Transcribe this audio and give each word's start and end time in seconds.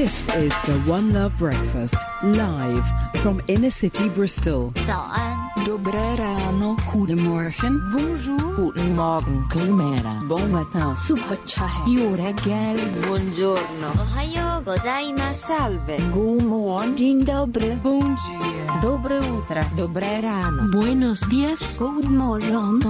This 0.00 0.24
is 0.32 0.56
the 0.64 0.80
One 0.88 1.12
Love 1.12 1.36
Breakfast, 1.36 1.94
live 2.22 2.82
from 3.20 3.42
inner 3.48 3.68
city 3.68 4.08
Bristol. 4.08 4.72
Dobré 5.66 6.16
ráno, 6.16 6.74
goedemorgen. 6.88 7.76
Bonjour. 7.92 8.72
Bon 10.24 10.50
matin. 10.50 10.96
Subhachahe. 10.96 11.84
Buongiorno. 13.04 13.92
Ohayo. 14.00 14.64
Salve. 15.32 16.00
Good 16.14 16.44
morning. 16.44 16.96
Dzień 16.96 17.24
dobry. 17.24 17.76
Dobre. 18.80 19.20
Dobré 19.76 20.22
ráno. 20.22 20.70
Buenos 20.72 21.20
dias. 21.28 21.76
Good 21.76 22.08
morning. 22.08 22.80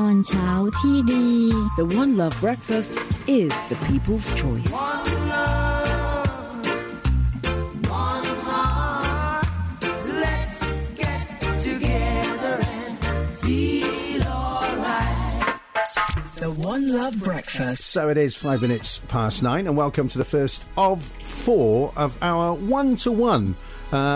The 1.77 1.85
One 1.91 2.17
Love 2.17 2.41
Breakfast 2.41 3.01
is 3.27 3.53
the 3.69 3.75
people's 3.89 4.31
choice. 4.37 4.71
One. 4.71 5.30
One 16.61 16.93
Love 16.93 17.19
Breakfast. 17.21 17.87
So 17.87 18.11
it 18.11 18.19
is 18.19 18.37
five 18.37 18.61
minutes 18.61 18.99
past 18.99 19.43
nine, 19.43 19.67
and 19.67 19.79
welcome 19.79 20.09
to 20.09 20.19
the 20.19 20.27
first 20.27 20.67
of 20.77 21.03
four 21.03 21.91
of 21.97 22.19
our 22.21 22.53
one 22.53 22.97
to 22.97 23.11
one 23.11 23.57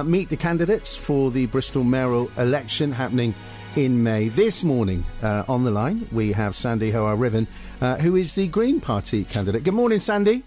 meet 0.04 0.28
the 0.28 0.36
candidates 0.36 0.94
for 0.94 1.30
the 1.30 1.46
Bristol 1.46 1.84
mayoral 1.84 2.30
election 2.36 2.92
happening 2.92 3.34
in 3.76 4.02
May. 4.02 4.28
This 4.28 4.62
morning 4.62 5.06
uh, 5.22 5.44
on 5.48 5.64
the 5.64 5.70
line, 5.70 6.06
we 6.12 6.32
have 6.32 6.54
Sandy 6.54 6.90
Hore-Ruthven, 6.90 7.48
uh, 7.80 7.96
who 7.96 8.14
is 8.14 8.34
the 8.34 8.46
Green 8.48 8.78
Party 8.78 9.24
candidate. 9.24 9.64
Good 9.64 9.72
morning, 9.72 9.98
Sandy. 9.98 10.42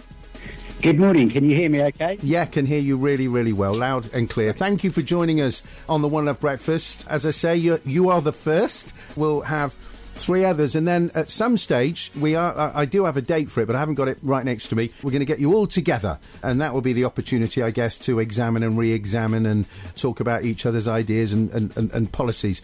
Good 0.84 1.00
morning. 1.00 1.32
Can 1.32 1.50
you 1.50 1.55
hear 1.55 1.70
me 1.72 1.82
okay? 1.82 2.20
Yeah, 2.22 2.46
can 2.46 2.68
hear 2.68 2.80
you 2.80 2.98
really, 2.98 3.27
really 3.27 3.54
well, 3.54 3.74
loud 3.74 4.14
and 4.14 4.30
clear. 4.30 4.54
Thank 4.54 4.84
you 4.84 4.91
for 4.91 5.02
joining 5.02 5.41
us 5.41 5.64
on 5.90 6.04
the 6.04 6.08
One 6.08 6.26
Love 6.26 6.40
Breakfast. 6.40 7.05
As 7.10 7.26
I 7.26 7.32
say, 7.32 7.58
you 7.58 7.82
you 7.86 8.12
are 8.12 8.21
the 8.21 8.34
first. 8.34 8.93
We'll 9.16 9.41
have 9.41 9.76
three 10.18 10.43
others, 10.43 10.76
and 10.76 10.87
then 10.87 11.12
at 11.15 11.29
some 11.29 11.57
stage, 11.57 12.12
we 12.15 12.35
are. 12.35 12.71
I, 12.76 12.85
do 12.85 13.05
have 13.05 13.18
a 13.18 13.21
date 13.21 13.49
for 13.49 13.62
it, 13.62 13.68
but 13.68 13.76
I 13.76 13.79
haven't 13.79 13.96
got 13.96 14.07
it 14.07 14.18
right 14.21 14.43
next 14.43 14.68
to 14.68 14.76
me. 14.76 14.91
We're 15.04 15.12
going 15.12 15.20
to 15.21 15.26
get 15.26 15.40
you 15.40 15.54
all 15.54 15.68
together, 15.68 16.20
and 16.43 16.62
that 16.62 16.74
will 16.74 16.82
be 16.82 16.93
the 16.93 17.05
opportunity, 17.05 17.62
I 17.62 17.71
guess, 17.71 17.98
to 17.99 18.20
examine 18.20 18.63
and 18.63 18.77
re-examine 18.77 19.46
and 19.46 19.65
talk 19.96 20.20
about 20.20 20.43
each 20.43 20.65
other's 20.65 20.87
ideas 20.87 21.34
and, 21.34 21.49
and, 21.51 21.77
and, 21.77 21.91
and 21.91 22.12
policies. 22.12 22.62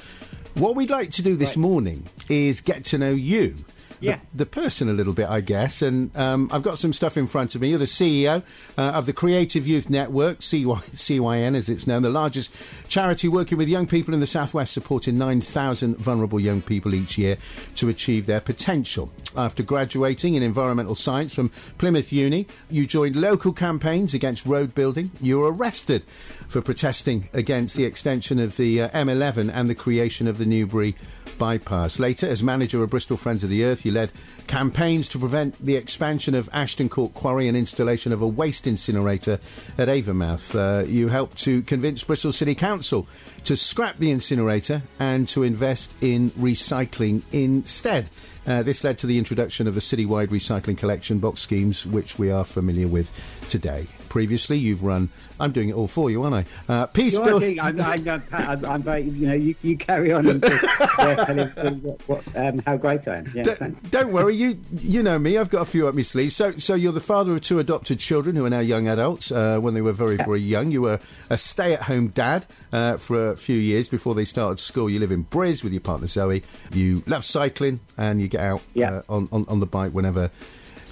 What 0.56 0.76
we'd 0.76 0.90
like 0.90 1.12
to 1.12 1.24
do 1.24 1.36
this 1.36 1.58
morning 1.58 2.06
is 2.30 2.62
get 2.62 2.86
to 2.86 2.98
know 2.98 3.12
you. 3.12 3.56
Yeah. 4.04 4.20
The, 4.34 4.40
the 4.40 4.46
person 4.46 4.90
a 4.90 4.94
little 4.94 5.14
bit, 5.14 5.30
I 5.30 5.42
guess. 5.42 5.82
And 5.82 6.16
um, 6.18 6.50
I've 6.52 6.64
got 6.64 6.78
some 6.78 6.92
stuff 6.92 7.16
in 7.16 7.26
front 7.26 7.56
of 7.56 7.62
me. 7.62 7.70
You're 7.70 7.80
the 7.80 7.86
CEO 7.86 8.44
uh, 8.78 8.82
of 8.82 9.06
the 9.06 9.14
Creative 9.14 9.66
Youth 9.66 9.90
Network, 9.90 10.42
CY, 10.42 10.64
CYN 10.64 11.56
as 11.56 11.70
it's 11.70 11.88
known, 11.88 12.02
the 12.02 12.10
largest 12.10 12.54
charity 12.90 13.28
working 13.28 13.58
with 13.58 13.70
young 13.70 13.88
people 13.88 14.14
in 14.14 14.20
the 14.20 14.28
Southwest, 14.28 14.74
supporting 14.74 15.18
9,000 15.18 15.98
vulnerable 15.98 16.40
young 16.40 16.62
people 16.62 16.94
each 16.94 17.18
year 17.18 17.38
to 17.76 17.88
achieve 17.88 18.26
their 18.26 18.42
potential. 18.42 19.12
After 19.36 19.64
graduating 19.64 20.36
in 20.36 20.44
environmental 20.44 20.96
science 20.96 21.34
from 21.34 21.50
Plymouth 21.78 22.12
Uni, 22.12 22.46
you 22.70 22.86
joined 22.86 23.16
local 23.16 23.54
campaigns 23.54 24.14
against 24.14 24.46
road 24.46 24.76
building. 24.76 25.12
You 25.22 25.40
were 25.40 25.52
arrested 25.52 26.04
for 26.50 26.62
protesting 26.62 27.30
against 27.34 27.76
the 27.76 27.86
extension 27.86 28.38
of 28.38 28.58
the 28.58 28.82
uh, 28.82 28.90
M11 28.90 29.50
and 29.54 29.70
the 29.70 29.76
creation 29.76 30.28
of 30.28 30.38
the 30.38 30.46
Newbury 30.46 30.96
bypass. 31.38 32.00
Later, 32.00 32.28
as 32.28 32.44
manager 32.44 32.84
of 32.84 32.90
Bristol 32.90 33.18
Friends 33.18 33.44
of 33.44 33.50
the 33.50 33.64
Earth, 33.64 33.86
you 33.86 33.92
led 33.94 34.12
campaigns 34.48 35.08
to 35.10 35.20
prevent 35.20 35.64
the 35.64 35.76
expansion 35.76 36.36
of 36.36 36.50
Ashton 36.52 36.90
Court 36.90 37.14
Quarry 37.14 37.48
and 37.48 37.56
installation 37.56 38.12
of 38.12 38.22
a 38.22 38.28
waste 38.28 38.68
incinerator 38.68 39.40
at 39.78 39.88
Avonmouth. 39.88 40.54
Uh, 40.56 40.86
you 40.86 41.08
helped 41.08 41.38
to 41.44 41.62
convince 41.62 42.04
Bristol 42.04 42.32
City 42.32 42.56
Council 42.56 43.08
to 43.46 43.56
scrap 43.56 43.98
the 43.98 44.12
incinerator 44.12 44.82
and 45.00 45.28
to 45.30 45.44
invest 45.44 45.92
in 46.02 46.32
recycling 46.32 47.22
instead. 47.32 48.10
Uh, 48.46 48.62
this 48.62 48.84
led 48.84 48.98
to 48.98 49.08
the 49.08 49.18
introduction 49.18 49.68
of 49.68 49.76
the 49.76 49.82
citywide 49.82 50.28
recycling 50.28 50.78
collection 50.78 51.20
box 51.20 51.42
schemes, 51.42 51.86
which 51.86 52.20
we 52.20 52.30
are 52.30 52.44
familiar 52.44 52.88
with 52.88 53.10
today. 53.50 53.88
Previously, 54.14 54.60
you've 54.60 54.84
run. 54.84 55.10
I'm 55.40 55.52
doing 55.52 55.70
it 55.70 55.74
all 55.74 55.88
for 55.88 56.12
you, 56.12 56.22
aren't 56.22 56.36
I? 56.36 56.72
Uh, 56.72 56.86
Peace 56.86 57.14
You're 57.14 57.26
Bill. 57.26 57.40
doing- 57.40 57.60
I'm, 57.60 57.82
I'm, 57.82 58.24
I'm, 58.32 58.64
I'm 58.64 58.84
very, 58.84 59.02
you 59.02 59.28
know, 59.28 59.34
you, 59.34 59.56
you 59.64 59.76
carry 59.76 60.14
on 60.14 60.28
and 60.28 60.40
just, 60.40 60.62
yeah, 61.00 61.16
tell 61.26 61.36
him 61.68 61.82
what, 61.82 62.08
what, 62.08 62.38
um, 62.38 62.60
how 62.60 62.78
great 62.78 63.08
I 63.08 63.18
am. 63.18 63.32
Yeah, 63.34 63.42
Don't, 63.42 63.90
don't 63.90 64.12
worry, 64.12 64.36
you 64.36 64.60
you 64.72 65.02
know 65.02 65.18
me. 65.18 65.40
I've 65.40 65.50
got 65.50 65.64
a 65.64 65.66
few 65.66 65.88
up 65.88 65.96
my 65.96 66.04
sleeve. 66.04 66.32
So, 66.32 66.56
so 66.60 66.76
you're 66.76 66.92
the 66.92 67.00
father 67.02 67.32
of 67.32 67.42
two 67.42 67.58
adopted 67.58 67.98
children 67.98 68.36
who 68.36 68.46
are 68.46 68.52
now 68.52 68.60
young 68.60 68.88
adults. 68.88 69.32
Uh, 69.32 69.58
when 69.60 69.74
they 69.74 69.82
were 69.82 69.94
very, 69.94 70.18
very 70.18 70.42
young, 70.42 70.70
you 70.70 70.84
were 70.84 71.00
a 71.32 71.38
stay-at-home 71.40 72.10
dad 72.10 72.46
uh, 72.72 72.98
for 72.98 73.32
a 73.32 73.36
few 73.36 73.58
years 73.58 73.90
before 73.90 74.14
they 74.14 74.26
started 74.26 74.60
school. 74.60 74.92
You 74.92 75.00
live 75.00 75.12
in 75.12 75.26
Briz 75.26 75.64
with 75.64 75.74
your 75.74 75.82
partner 75.82 76.06
Zoe. 76.06 76.44
You 76.72 77.02
love 77.08 77.26
cycling 77.26 77.80
and 77.98 78.22
you 78.22 78.28
get 78.28 78.42
out 78.42 78.62
Yeah. 78.76 78.98
uh, 78.98 79.02
on, 79.10 79.28
on 79.32 79.46
on 79.48 79.60
the 79.60 79.66
bike 79.66 79.92
whenever 79.92 80.30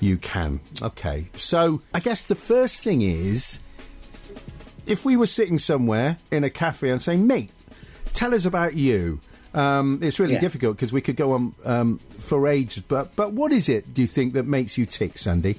you 0.02 0.18
can. 0.18 0.60
Okay, 0.82 1.28
so 1.36 1.82
I 1.94 2.00
guess 2.00 2.26
the 2.26 2.36
first 2.36 2.84
thing 2.84 3.02
is, 3.02 3.60
if 4.86 5.06
we 5.06 5.16
were 5.16 5.28
sitting 5.28 5.60
somewhere 5.60 6.18
in 6.32 6.44
a 6.44 6.50
cafe 6.50 6.90
and 6.90 7.02
saying, 7.02 7.28
"Mate, 7.28 7.52
tell 8.14 8.34
us 8.34 8.46
about 8.46 8.76
you." 8.76 9.20
Um, 9.54 10.00
it's 10.02 10.18
really 10.20 10.34
Yeah. 10.36 10.40
difficult 10.40 10.78
because 10.78 10.94
we 10.94 11.02
could 11.02 11.18
go 11.18 11.34
on 11.34 11.54
um, 11.66 12.00
for 12.20 12.48
ages. 12.48 12.84
But 12.88 13.16
but 13.16 13.34
what 13.34 13.52
is 13.52 13.68
it? 13.70 13.94
Do 13.94 14.02
you 14.02 14.08
think 14.08 14.34
that 14.34 14.48
makes 14.48 14.78
you 14.78 14.86
tick, 14.86 15.18
Sandy? 15.18 15.58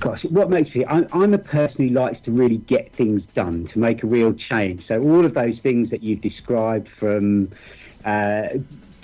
Gosh, 0.00 0.22
what 0.26 0.48
makes 0.48 0.72
me? 0.76 0.84
I'm, 0.86 1.08
I'm 1.12 1.34
a 1.34 1.38
person 1.38 1.88
who 1.88 1.94
likes 1.94 2.22
to 2.24 2.30
really 2.30 2.58
get 2.58 2.92
things 2.92 3.22
done, 3.34 3.68
to 3.72 3.78
make 3.80 4.04
a 4.04 4.06
real 4.06 4.32
change. 4.32 4.86
So 4.86 5.00
all 5.02 5.24
of 5.24 5.34
those 5.34 5.58
things 5.58 5.90
that 5.90 6.04
you've 6.04 6.20
described, 6.20 6.88
from 6.88 7.50
uh, 8.04 8.48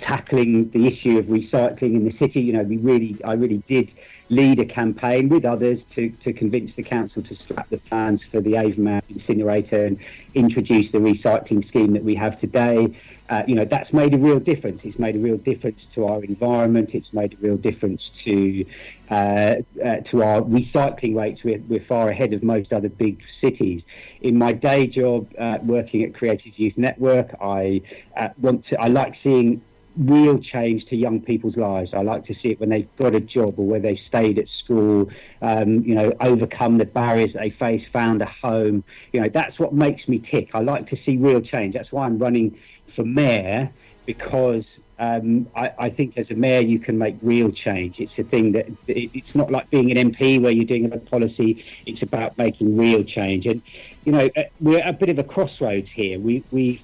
tackling 0.05 0.69
the 0.69 0.85
issue 0.85 1.17
of 1.17 1.25
recycling 1.25 1.95
in 1.95 2.05
the 2.05 2.15
city, 2.19 2.39
you 2.39 2.53
know, 2.53 2.61
we 2.61 2.77
really, 2.77 3.17
I 3.23 3.33
really 3.33 3.63
did 3.67 3.91
lead 4.29 4.59
a 4.59 4.65
campaign 4.65 5.29
with 5.29 5.45
others 5.45 5.79
to, 5.95 6.09
to 6.23 6.31
convince 6.31 6.75
the 6.75 6.83
council 6.83 7.23
to 7.23 7.35
scrap 7.35 7.69
the 7.69 7.77
plans 7.77 8.21
for 8.31 8.39
the 8.39 8.53
Avonmouth 8.53 9.03
incinerator 9.09 9.85
and 9.85 9.99
introduce 10.35 10.91
the 10.91 10.99
recycling 10.99 11.67
scheme 11.67 11.93
that 11.93 12.03
we 12.03 12.15
have 12.15 12.39
today. 12.39 12.95
Uh, 13.29 13.41
you 13.47 13.55
know, 13.55 13.65
that's 13.65 13.91
made 13.91 14.13
a 14.13 14.17
real 14.19 14.39
difference. 14.39 14.81
It's 14.83 14.99
made 14.99 15.15
a 15.15 15.19
real 15.19 15.37
difference 15.37 15.79
to 15.95 16.05
our 16.05 16.23
environment. 16.23 16.91
It's 16.93 17.11
made 17.11 17.33
a 17.33 17.37
real 17.37 17.57
difference 17.57 18.01
to 18.25 18.65
uh, 19.09 19.13
uh, 19.13 19.95
to 20.11 20.23
our 20.23 20.41
recycling 20.41 21.15
rates. 21.15 21.43
We're, 21.43 21.61
we're 21.67 21.85
far 21.85 22.09
ahead 22.09 22.33
of 22.33 22.43
most 22.43 22.71
other 22.71 22.89
big 22.89 23.23
cities. 23.41 23.81
In 24.21 24.37
my 24.37 24.53
day 24.53 24.85
job, 24.85 25.27
uh, 25.39 25.57
working 25.63 26.03
at 26.03 26.13
Creative 26.13 26.53
Youth 26.57 26.77
Network, 26.77 27.35
I 27.41 27.81
uh, 28.15 28.29
want 28.39 28.67
to. 28.67 28.79
I 28.79 28.89
like 28.89 29.15
seeing 29.23 29.61
real 29.97 30.39
change 30.39 30.85
to 30.87 30.95
young 30.95 31.21
people's 31.21 31.55
lives. 31.55 31.91
I 31.93 32.01
like 32.01 32.25
to 32.25 32.33
see 32.35 32.49
it 32.49 32.59
when 32.59 32.69
they've 32.69 32.87
got 32.97 33.15
a 33.15 33.19
job 33.19 33.57
or 33.57 33.65
where 33.65 33.79
they 33.79 33.99
stayed 34.07 34.37
at 34.39 34.47
school, 34.63 35.09
um, 35.41 35.81
you 35.83 35.95
know, 35.95 36.13
overcome 36.19 36.77
the 36.77 36.85
barriers 36.85 37.31
they 37.33 37.51
face, 37.51 37.83
found 37.93 38.21
a 38.21 38.25
home. 38.25 38.83
You 39.13 39.21
know, 39.21 39.29
that's 39.29 39.57
what 39.59 39.73
makes 39.73 40.07
me 40.07 40.19
tick. 40.19 40.49
I 40.53 40.59
like 40.59 40.89
to 40.89 40.97
see 41.05 41.17
real 41.17 41.41
change. 41.41 41.73
That's 41.73 41.91
why 41.91 42.05
I'm 42.05 42.17
running 42.17 42.59
for 42.95 43.03
mayor 43.03 43.71
because 44.05 44.63
um, 44.97 45.47
I, 45.55 45.71
I 45.77 45.89
think 45.89 46.17
as 46.17 46.29
a 46.31 46.35
mayor 46.35 46.61
you 46.61 46.79
can 46.79 46.97
make 46.97 47.17
real 47.21 47.51
change. 47.51 47.99
It's 47.99 48.17
a 48.17 48.23
thing 48.23 48.53
that 48.53 48.67
it, 48.87 49.11
it's 49.13 49.35
not 49.35 49.51
like 49.51 49.69
being 49.69 49.95
an 49.95 50.11
MP 50.11 50.41
where 50.41 50.51
you're 50.51 50.65
doing 50.65 50.91
a 50.91 50.97
policy. 50.97 51.65
It's 51.85 52.01
about 52.01 52.37
making 52.37 52.77
real 52.77 53.03
change. 53.03 53.45
And 53.45 53.61
you 54.05 54.11
know 54.11 54.29
uh, 54.37 54.43
we're 54.59 54.79
at 54.79 54.87
a 54.87 54.93
bit 54.93 55.09
of 55.09 55.19
a 55.19 55.23
crossroads 55.23 55.89
here. 55.89 56.19
We 56.19 56.43
we 56.51 56.81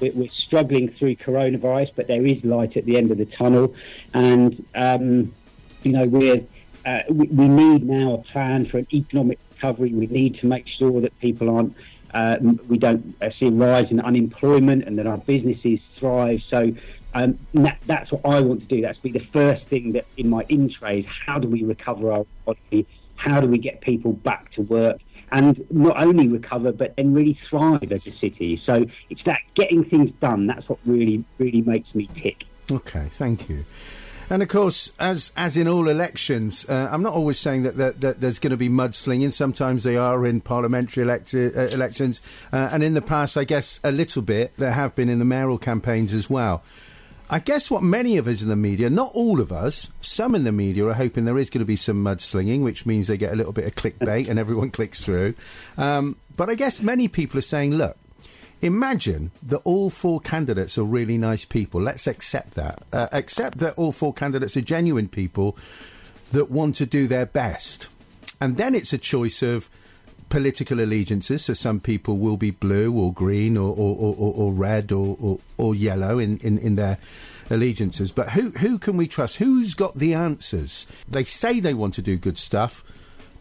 we're 0.00 0.28
struggling 0.30 0.90
through 0.90 1.16
coronavirus, 1.16 1.92
but 1.94 2.08
there 2.08 2.26
is 2.26 2.42
light 2.44 2.76
at 2.76 2.86
the 2.86 2.96
end 2.96 3.10
of 3.10 3.18
the 3.18 3.26
tunnel, 3.26 3.74
and 4.14 4.64
um, 4.74 5.32
you 5.82 5.92
know 5.92 6.06
we're 6.06 6.42
uh, 6.84 7.02
we, 7.08 7.28
we 7.28 7.48
need 7.48 7.84
now 7.84 8.14
a 8.14 8.18
plan 8.18 8.66
for 8.66 8.78
an 8.78 8.86
economic 8.92 9.38
recovery. 9.52 9.92
We 9.92 10.06
need 10.06 10.38
to 10.40 10.46
make 10.46 10.66
sure 10.66 11.00
that 11.02 11.18
people 11.20 11.54
aren't 11.54 11.76
uh, 12.14 12.38
we 12.68 12.78
don't 12.78 13.14
uh, 13.22 13.30
see 13.38 13.46
a 13.46 13.50
rise 13.50 13.90
in 13.90 14.00
unemployment 14.00 14.84
and 14.84 14.98
that 14.98 15.06
our 15.06 15.18
businesses 15.18 15.80
thrive. 15.96 16.42
So 16.48 16.72
um, 17.14 17.38
that, 17.54 17.78
that's 17.86 18.10
what 18.12 18.22
I 18.24 18.40
want 18.40 18.60
to 18.60 18.66
do. 18.66 18.80
That's 18.80 18.98
be 18.98 19.10
the 19.10 19.26
first 19.32 19.66
thing 19.66 19.92
that 19.92 20.06
in 20.16 20.28
my 20.30 20.44
in 20.48 20.70
trade. 20.70 21.06
How 21.06 21.38
do 21.38 21.48
we 21.48 21.64
recover 21.64 22.12
our 22.12 22.26
economy? 22.46 22.86
How 23.16 23.40
do 23.40 23.46
we 23.46 23.58
get 23.58 23.80
people 23.80 24.12
back 24.12 24.52
to 24.52 24.62
work? 24.62 25.00
And 25.32 25.66
not 25.70 26.00
only 26.00 26.28
recover, 26.28 26.72
but 26.72 26.94
then 26.96 27.14
really 27.14 27.38
thrive 27.48 27.90
as 27.90 28.06
a 28.06 28.12
city. 28.18 28.62
So 28.66 28.84
it's 29.10 29.22
that 29.24 29.40
getting 29.54 29.82
things 29.82 30.10
done. 30.20 30.46
That's 30.46 30.68
what 30.68 30.78
really, 30.84 31.24
really 31.38 31.62
makes 31.62 31.92
me 31.94 32.08
tick. 32.14 32.44
Okay, 32.70 33.08
thank 33.10 33.48
you. 33.48 33.64
And 34.30 34.42
of 34.42 34.48
course, 34.48 34.92
as 34.98 35.32
as 35.36 35.56
in 35.56 35.68
all 35.68 35.88
elections, 35.88 36.66
uh, 36.68 36.88
I'm 36.90 37.02
not 37.02 37.12
always 37.12 37.38
saying 37.38 37.64
that, 37.64 37.76
that, 37.76 38.00
that 38.00 38.20
there's 38.20 38.38
going 38.38 38.52
to 38.52 38.56
be 38.56 38.68
mudslinging. 38.68 39.32
Sometimes 39.32 39.84
they 39.84 39.96
are 39.96 40.24
in 40.24 40.40
parliamentary 40.40 41.02
uh, 41.02 41.18
elections, 41.72 42.20
uh, 42.52 42.70
and 42.72 42.82
in 42.82 42.94
the 42.94 43.02
past, 43.02 43.36
I 43.36 43.44
guess 43.44 43.80
a 43.84 43.92
little 43.92 44.22
bit 44.22 44.56
there 44.56 44.72
have 44.72 44.94
been 44.94 45.08
in 45.08 45.18
the 45.18 45.24
mayoral 45.24 45.58
campaigns 45.58 46.14
as 46.14 46.30
well. 46.30 46.62
I 47.32 47.38
guess 47.38 47.70
what 47.70 47.82
many 47.82 48.18
of 48.18 48.28
us 48.28 48.42
in 48.42 48.50
the 48.50 48.56
media, 48.56 48.90
not 48.90 49.10
all 49.14 49.40
of 49.40 49.50
us, 49.50 49.90
some 50.02 50.34
in 50.34 50.44
the 50.44 50.52
media 50.52 50.84
are 50.84 50.92
hoping 50.92 51.24
there 51.24 51.38
is 51.38 51.48
going 51.48 51.60
to 51.60 51.64
be 51.64 51.76
some 51.76 52.04
mudslinging, 52.04 52.62
which 52.62 52.84
means 52.84 53.06
they 53.06 53.16
get 53.16 53.32
a 53.32 53.36
little 53.36 53.54
bit 53.54 53.64
of 53.64 53.74
clickbait 53.74 54.28
and 54.28 54.38
everyone 54.38 54.70
clicks 54.70 55.02
through. 55.02 55.34
Um, 55.78 56.16
but 56.36 56.50
I 56.50 56.54
guess 56.54 56.82
many 56.82 57.08
people 57.08 57.38
are 57.38 57.40
saying, 57.40 57.70
look, 57.70 57.96
imagine 58.60 59.30
that 59.44 59.62
all 59.64 59.88
four 59.88 60.20
candidates 60.20 60.76
are 60.76 60.84
really 60.84 61.16
nice 61.16 61.46
people. 61.46 61.80
Let's 61.80 62.06
accept 62.06 62.50
that. 62.56 62.82
Uh, 62.92 63.08
accept 63.12 63.58
that 63.58 63.78
all 63.78 63.92
four 63.92 64.12
candidates 64.12 64.54
are 64.58 64.60
genuine 64.60 65.08
people 65.08 65.56
that 66.32 66.50
want 66.50 66.76
to 66.76 66.86
do 66.86 67.06
their 67.06 67.24
best. 67.24 67.88
And 68.42 68.58
then 68.58 68.74
it's 68.74 68.92
a 68.92 68.98
choice 68.98 69.42
of 69.42 69.70
political 70.32 70.80
allegiances. 70.80 71.44
So 71.44 71.52
some 71.52 71.78
people 71.78 72.16
will 72.16 72.38
be 72.38 72.50
blue 72.50 72.90
or 72.90 73.12
green 73.12 73.58
or, 73.58 73.68
or, 73.76 73.94
or, 73.96 74.34
or- 74.34 74.52
red 74.52 74.90
or, 74.90 75.14
or, 75.20 75.38
or 75.58 75.74
yellow 75.74 76.18
in, 76.18 76.38
in, 76.38 76.56
in 76.58 76.74
their 76.76 76.96
allegiances. 77.50 78.12
But 78.12 78.30
who, 78.30 78.50
who 78.52 78.78
can 78.78 78.96
we 78.96 79.06
trust? 79.06 79.36
Who's 79.36 79.74
got 79.74 79.98
the 79.98 80.14
answers? 80.14 80.86
They 81.06 81.24
say 81.24 81.60
they 81.60 81.74
want 81.74 81.92
to 81.94 82.02
do 82.02 82.16
good 82.16 82.38
stuff, 82.38 82.82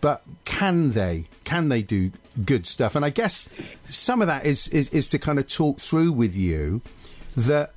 but 0.01 0.21
can 0.43 0.91
they? 0.91 1.27
Can 1.45 1.69
they 1.69 1.81
do 1.81 2.11
good 2.43 2.67
stuff? 2.67 2.93
And 2.97 3.05
I 3.05 3.09
guess 3.09 3.47
some 3.87 4.21
of 4.21 4.27
that 4.27 4.45
is, 4.45 4.67
is, 4.67 4.89
is 4.89 5.07
to 5.11 5.17
kind 5.17 5.39
of 5.39 5.47
talk 5.47 5.79
through 5.79 6.11
with 6.11 6.35
you 6.35 6.81
that 7.37 7.71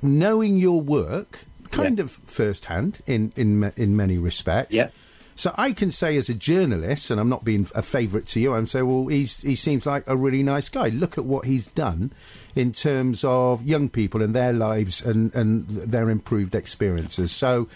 knowing 0.00 0.56
your 0.56 0.80
work 0.80 1.40
kind 1.70 1.98
Yeah. 1.98 2.04
of 2.04 2.12
firsthand 2.12 3.02
in, 3.06 3.32
in, 3.36 3.72
in 3.76 3.94
many 3.94 4.16
respects. 4.16 4.74
Yeah. 4.74 4.88
So 5.36 5.52
I 5.56 5.72
can 5.72 5.90
say 5.90 6.16
as 6.16 6.28
a 6.28 6.34
journalist, 6.34 7.10
and 7.10 7.18
I'm 7.20 7.28
not 7.28 7.44
being 7.44 7.66
a 7.74 7.82
favourite 7.82 8.26
to 8.28 8.40
you, 8.40 8.54
I'm 8.54 8.68
saying, 8.68 8.86
well, 8.86 9.08
he's, 9.08 9.40
he 9.42 9.56
seems 9.56 9.84
like 9.84 10.04
a 10.06 10.16
really 10.16 10.42
nice 10.44 10.68
guy. 10.68 10.88
Look 10.90 11.18
at 11.18 11.24
what 11.24 11.44
he's 11.44 11.66
done 11.68 12.12
in 12.54 12.72
terms 12.72 13.24
of 13.24 13.64
young 13.66 13.88
people 13.88 14.22
and 14.22 14.32
their 14.34 14.52
lives 14.52 15.04
and, 15.04 15.34
and 15.34 15.66
their 15.66 16.08
improved 16.08 16.54
experiences. 16.54 17.32
So 17.32 17.68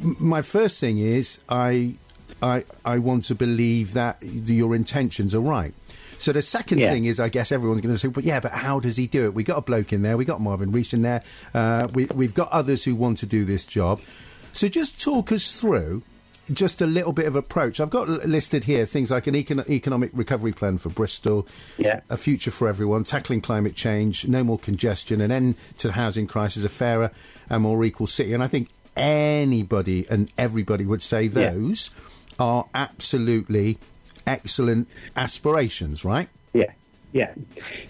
my 0.00 0.40
first 0.40 0.80
thing 0.80 0.96
is 0.96 1.38
I, 1.50 1.96
I, 2.42 2.64
I 2.84 2.98
want 2.98 3.24
to 3.26 3.34
believe 3.34 3.92
that 3.92 4.16
your 4.22 4.74
intentions 4.74 5.34
are 5.34 5.40
right. 5.40 5.74
So 6.18 6.32
the 6.32 6.40
second 6.40 6.78
Yeah. 6.78 6.92
thing 6.92 7.04
is, 7.04 7.20
I 7.20 7.28
guess 7.28 7.52
everyone's 7.52 7.82
going 7.82 7.94
to 7.94 7.98
say, 7.98 8.08
"But 8.08 8.24
yeah, 8.24 8.40
but 8.40 8.52
how 8.52 8.80
does 8.80 8.96
he 8.96 9.06
do 9.06 9.26
it?" 9.26 9.34
We 9.34 9.44
got 9.44 9.58
a 9.58 9.60
bloke 9.60 9.92
in 9.92 10.00
there, 10.00 10.16
we 10.16 10.24
got 10.24 10.40
Marvin 10.40 10.72
Rees 10.72 10.94
in 10.94 11.02
there, 11.02 11.22
uh, 11.52 11.88
we, 11.92 12.06
we've 12.06 12.32
got 12.32 12.50
others 12.52 12.84
who 12.84 12.94
want 12.94 13.18
to 13.18 13.26
do 13.26 13.44
this 13.44 13.66
job. 13.66 14.00
So 14.54 14.66
just 14.66 14.98
talk 14.98 15.30
us 15.30 15.52
through 15.60 16.02
just 16.52 16.80
a 16.80 16.86
little 16.86 17.12
bit 17.12 17.26
of 17.26 17.34
approach. 17.36 17.80
I've 17.80 17.90
got 17.90 18.08
listed 18.08 18.64
here 18.64 18.86
things 18.86 19.10
like 19.10 19.26
an 19.26 19.34
econ- 19.34 19.68
economic 19.68 20.10
recovery 20.12 20.52
plan 20.52 20.78
for 20.78 20.88
Bristol, 20.90 21.46
Yeah. 21.78 22.00
a 22.08 22.16
future 22.16 22.50
for 22.50 22.68
everyone, 22.68 23.04
tackling 23.04 23.40
climate 23.40 23.74
change, 23.74 24.28
no 24.28 24.44
more 24.44 24.58
congestion, 24.58 25.20
an 25.20 25.30
end 25.32 25.56
to 25.78 25.88
the 25.88 25.92
housing 25.94 26.26
crisis, 26.26 26.64
a 26.64 26.68
fairer 26.68 27.10
and 27.50 27.62
more 27.62 27.84
equal 27.84 28.06
city. 28.06 28.32
And 28.32 28.42
I 28.42 28.48
think 28.48 28.68
anybody 28.96 30.06
and 30.10 30.30
everybody 30.38 30.84
would 30.84 31.02
say 31.02 31.24
Yeah. 31.24 31.50
those 31.52 31.90
are 32.38 32.66
absolutely 32.74 33.78
excellent 34.26 34.88
aspirations, 35.16 36.04
right? 36.04 36.28
Yeah, 36.52 36.72
yeah. 37.12 37.32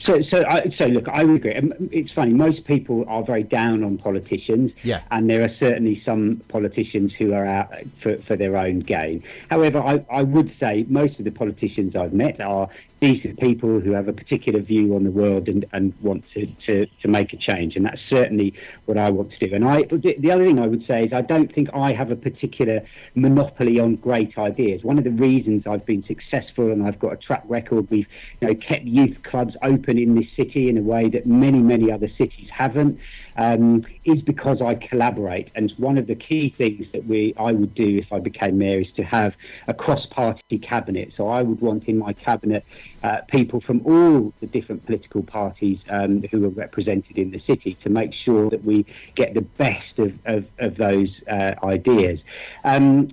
So, 0.05 0.23
so, 0.23 0.45
I, 0.47 0.71
so 0.79 0.87
look, 0.87 1.09
I 1.09 1.25
would 1.25 1.37
agree. 1.37 1.55
Um, 1.55 1.73
It's 1.91 2.13
funny. 2.13 2.33
Most 2.33 2.65
people 2.67 3.05
are 3.09 3.25
very 3.25 3.43
down 3.43 3.83
on 3.83 3.99
politicians, 3.99 4.73
Yeah. 4.85 5.03
and 5.11 5.29
there 5.29 5.43
are 5.43 5.53
certainly 5.59 6.01
some 6.05 6.43
politicians 6.49 7.13
who 7.15 7.33
are 7.33 7.47
out 7.47 7.73
for, 8.03 8.19
for 8.19 8.37
their 8.37 8.57
own 8.57 8.81
gain. 8.81 9.23
However, 9.51 9.79
I, 9.81 10.05
I 10.11 10.23
would 10.23 10.53
say 10.61 10.85
most 10.89 11.19
of 11.19 11.25
the 11.25 11.33
politicians 11.33 11.97
I've 11.97 12.13
met 12.13 12.41
are 12.41 12.69
decent 13.01 13.39
people 13.39 13.81
who 13.81 13.93
have 13.93 14.09
a 14.09 14.13
particular 14.13 14.61
view 14.61 14.95
on 14.95 15.05
the 15.05 15.11
world 15.11 15.49
and, 15.49 15.67
and 15.73 15.93
want 16.01 16.25
to, 16.33 16.47
to, 16.67 16.87
to 17.03 17.09
make 17.09 17.33
a 17.33 17.37
change, 17.37 17.77
and 17.77 17.85
that's 17.85 18.01
certainly 18.09 18.55
what 18.87 18.97
I 18.97 19.11
want 19.11 19.33
to 19.33 19.47
do. 19.47 19.55
And 19.55 19.65
I, 19.65 19.83
the 19.83 20.31
other 20.31 20.45
thing 20.45 20.61
I 20.61 20.67
would 20.67 20.87
say 20.87 21.05
is 21.05 21.13
I 21.13 21.21
don't 21.21 21.53
think 21.55 21.69
I 21.75 21.93
have 21.93 22.11
a 22.11 22.17
particular 22.17 22.81
monopoly 23.15 23.79
on 23.79 23.97
great 23.97 24.39
ideas. 24.39 24.83
One 24.83 24.99
of 24.99 25.05
the 25.05 25.11
reasons 25.11 25.67
I've 25.67 25.85
been 25.85 26.05
successful 26.05 26.73
and 26.73 26.87
I've 26.87 26.99
got 26.99 27.13
a 27.13 27.17
track 27.17 27.45
record, 27.47 27.91
we've 27.91 28.09
you 28.41 28.49
know 28.49 28.55
kept 28.55 28.85
youth 28.85 29.23
clubs 29.23 29.55
open 29.63 29.99
in 29.99 30.15
this 30.15 30.27
city 30.35 30.69
in 30.69 30.79
a 30.79 30.83
way 30.83 31.09
that 31.11 31.27
many 31.27 31.59
many 31.59 31.93
other 31.93 32.09
cities 32.17 32.49
haven't. 32.51 32.99
Um, 33.39 33.85
is 34.05 34.23
because 34.23 34.63
I 34.63 34.75
collaborate, 34.75 35.51
and 35.55 35.71
one 35.77 35.99
of 35.99 36.07
the 36.07 36.15
key 36.15 36.55
things 36.57 36.87
that 36.93 37.07
we 37.07 37.35
I 37.37 37.53
would 37.53 37.75
do 37.75 37.99
if 37.99 38.13
I 38.13 38.19
became 38.19 38.57
mayor 38.59 38.81
is 38.81 38.91
to 38.97 39.03
have 39.03 39.35
a 39.69 39.75
cross-party 39.75 40.59
cabinet. 40.59 41.13
So 41.17 41.29
I 41.29 41.43
would 41.43 41.61
want 41.61 41.85
in 41.85 41.99
my 41.99 42.13
cabinet 42.15 42.65
uh, 43.03 43.21
people 43.29 43.61
from 43.61 43.83
all 43.85 44.33
the 44.41 44.47
different 44.47 44.87
political 44.87 45.23
parties 45.23 45.79
um, 45.91 46.23
who 46.31 46.45
are 46.47 46.51
represented 46.51 47.19
in 47.19 47.31
the 47.31 47.41
city 47.41 47.75
to 47.83 47.91
make 47.91 48.13
sure 48.15 48.49
that 48.51 48.65
we 48.65 48.87
get 49.15 49.35
the 49.35 49.43
best 49.43 49.99
of, 49.99 50.13
of, 50.25 50.47
of 50.59 50.77
those 50.77 51.11
uh, 51.29 51.55
ideas. 51.63 52.21
Um, 52.65 53.11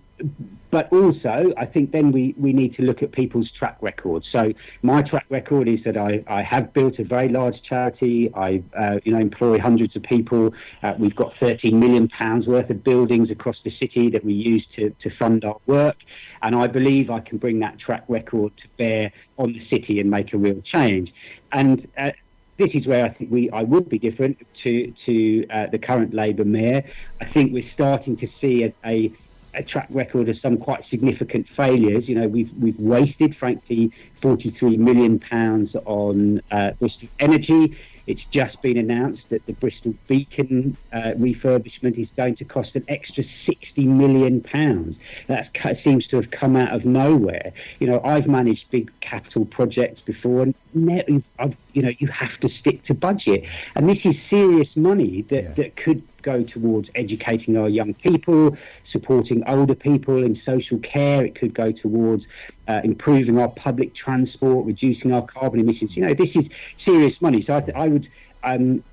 but 0.72 0.92
also, 0.92 1.54
I 1.56 1.66
think 1.66 1.92
then 1.92 2.12
we, 2.12 2.34
we 2.38 2.52
need 2.52 2.76
to 2.78 2.82
look 2.82 3.04
at 3.04 3.12
people's 3.12 3.52
track 3.52 3.78
records. 3.82 4.26
So 4.32 4.54
my 4.82 5.04
track 5.04 5.26
record 5.30 5.68
is 5.68 5.84
that 5.86 5.98
I, 5.98 6.24
I 6.28 6.42
have 6.42 6.74
built 6.74 6.98
a 6.98 7.04
very 7.04 7.30
large 7.30 7.62
charity. 7.62 8.32
I 8.34 8.64
uh, 8.76 9.00
you 9.04 9.12
know 9.12 9.20
employ 9.20 9.60
hundreds 9.60 9.96
of 9.96 10.04
people. 10.04 10.54
Uh, 10.82 10.94
we've 10.98 11.16
got 11.16 11.34
13 11.40 11.80
million 11.80 12.08
pounds 12.08 12.48
worth 12.48 12.70
of 12.70 12.84
buildings 12.84 13.30
across 13.30 13.58
the 13.64 13.72
city 13.80 14.10
that 14.10 14.26
we 14.26 14.34
use 14.34 14.66
to, 14.76 14.90
to 15.02 15.16
fund 15.18 15.46
our 15.46 15.60
work. 15.68 15.98
And 16.42 16.56
I 16.56 16.68
believe 16.68 17.10
I 17.10 17.20
can 17.20 17.38
bring 17.38 17.60
that 17.60 17.80
track 17.80 18.04
record 18.08 18.52
to 18.58 18.68
bear 18.78 19.12
on 19.38 19.54
the 19.54 19.68
city 19.70 20.00
and 20.00 20.10
make 20.10 20.34
a 20.34 20.38
real 20.38 20.62
change. 20.74 21.14
And 21.52 21.88
uh, 21.98 22.12
this 22.58 22.70
is 22.74 22.88
where 22.88 23.06
I 23.06 23.10
think 23.10 23.32
we 23.32 23.50
I 23.52 23.64
would 23.64 23.90
be 23.90 24.00
different 24.00 24.38
to 24.64 24.94
to 25.06 25.48
uh, 25.50 25.68
the 25.68 25.78
current 25.78 26.14
Labour 26.14 26.46
mayor. 26.46 26.84
I 27.22 27.26
think 27.26 27.54
we're 27.54 27.70
starting 27.74 28.18
to 28.18 28.28
see 28.42 28.64
a, 28.64 28.74
a 28.86 29.14
a 29.54 29.64
track 29.64 29.88
record 29.90 30.30
of 30.30 30.38
some 30.40 30.58
quite 30.58 30.84
significant 30.90 31.48
failures. 31.50 32.08
You 32.08 32.16
know, 32.16 32.28
we've 32.28 32.52
we've 32.60 32.80
wasted, 32.80 33.36
frankly, 33.36 33.92
43 34.34 34.78
million 34.78 35.20
pounds 35.20 35.76
on 35.86 36.42
uh, 36.50 36.72
Bristol 36.80 37.10
Energy. 37.20 37.78
It's 38.08 38.24
just 38.32 38.62
been 38.62 38.78
announced 38.78 39.24
that 39.30 39.46
the 39.46 39.54
Bristol 39.54 39.94
Beacon 40.08 40.76
uh, 40.94 41.14
refurbishment 41.18 41.98
is 41.98 42.08
going 42.18 42.36
to 42.38 42.46
cost 42.46 42.76
an 42.76 42.84
extra 42.88 43.24
60 43.46 43.86
million 43.86 44.42
pounds. 44.42 44.98
That 45.28 45.52
seems 45.84 46.08
to 46.08 46.18
have 46.18 46.32
come 46.32 46.56
out 46.56 46.74
of 46.74 46.84
nowhere. 46.86 47.52
You 47.80 47.88
know, 47.88 48.02
I've 48.04 48.28
managed 48.28 48.72
big 48.72 48.92
capital 49.02 49.46
projects 49.46 50.02
before, 50.02 50.42
and 50.44 50.54
you 50.74 51.82
know, 51.82 51.92
you 51.98 52.08
have 52.08 52.38
to 52.42 52.50
stick 52.60 52.86
to 52.86 52.94
budget, 52.94 53.44
and 53.76 53.90
this 53.90 54.00
is 54.06 54.16
serious 54.30 54.70
money 54.76 55.22
that 55.30 55.44
Yeah. 55.44 55.54
that 55.54 55.76
could 55.78 56.02
go 56.24 56.44
towards 56.44 56.90
educating 56.96 57.58
our 57.58 57.68
young 57.70 57.94
people, 57.94 58.58
supporting 58.92 59.44
older 59.48 59.76
people 59.76 60.24
in 60.24 60.40
social 60.46 60.78
care. 60.80 61.26
It 61.26 61.36
could 61.36 61.54
go 61.54 61.72
towards 61.72 62.24
uh, 62.68 62.82
improving 62.84 63.38
our 63.40 63.50
public 63.50 63.96
transport, 63.96 64.66
reducing 64.66 65.12
our 65.12 65.26
carbon 65.26 65.60
emissions. 65.60 65.92
You 65.96 66.06
know, 66.06 66.14
this 66.14 66.30
is 66.36 66.46
serious 66.86 67.14
money. 67.22 67.44
So 67.46 67.58
I, 67.58 67.62
th- 67.62 67.76
I 67.76 67.88
would 67.88 68.08
um, 68.44 68.84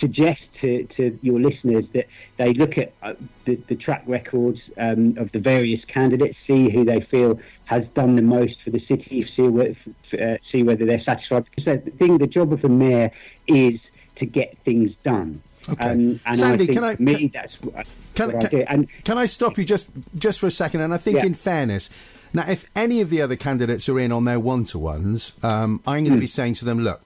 suggest 0.00 0.40
to, 0.60 0.84
to 0.96 1.18
your 1.22 1.40
listeners 1.40 1.84
that 1.94 2.06
they 2.38 2.52
look 2.54 2.78
at 2.78 2.94
uh, 3.02 3.14
the, 3.44 3.56
the 3.68 3.76
track 3.76 4.02
records 4.06 4.58
um, 4.78 5.16
of 5.18 5.30
the 5.32 5.38
various 5.38 5.84
candidates, 5.86 6.36
see 6.46 6.70
who 6.70 6.84
they 6.84 7.00
feel 7.10 7.38
has 7.66 7.84
done 7.94 8.16
the 8.16 8.22
most 8.22 8.56
for 8.62 8.70
the 8.70 8.84
city, 8.86 9.26
see, 9.36 10.20
uh, 10.20 10.36
see 10.50 10.62
whether 10.62 10.84
they're 10.84 11.02
satisfied. 11.02 11.44
Because 11.54 11.80
the 11.84 11.90
thing, 11.92 12.18
the 12.18 12.26
job 12.26 12.52
of 12.52 12.64
a 12.64 12.68
mayor 12.68 13.10
is 13.46 13.80
to 14.16 14.26
get 14.26 14.56
things 14.64 14.92
done. 15.02 15.42
Okay. 15.68 15.90
Um, 15.90 16.20
and 16.26 16.38
Sandy, 16.38 16.68
I 16.70 16.72
can 16.72 16.84
I- 16.84 16.96
me, 16.98 17.14
can- 17.14 17.30
that's 17.32 17.54
what, 17.62 17.86
Can, 18.14 18.26
what 18.32 18.36
I 18.44 18.48
can- 18.48 18.58
do. 18.60 18.64
And 18.68 18.88
can 19.04 19.18
I 19.18 19.26
stop 19.26 19.56
you 19.58 19.64
just 19.64 19.88
just 20.18 20.40
for 20.40 20.46
a 20.46 20.50
second? 20.50 20.80
And 20.82 20.92
I 20.92 20.98
think, 20.98 21.16
Yeah. 21.18 21.26
in 21.26 21.34
fairness, 21.34 21.90
now 22.32 22.44
if 22.48 22.64
any 22.76 23.00
of 23.00 23.10
the 23.10 23.22
other 23.22 23.36
candidates 23.36 23.88
are 23.88 23.98
in 23.98 24.12
on 24.12 24.24
their 24.24 24.38
one 24.40 24.64
to 24.66 24.78
ones, 24.78 25.32
um, 25.42 25.80
I'm 25.86 26.00
Hmm. 26.00 26.04
going 26.06 26.16
to 26.16 26.20
be 26.20 26.26
saying 26.26 26.54
to 26.54 26.64
them, 26.64 26.80
look. 26.80 27.00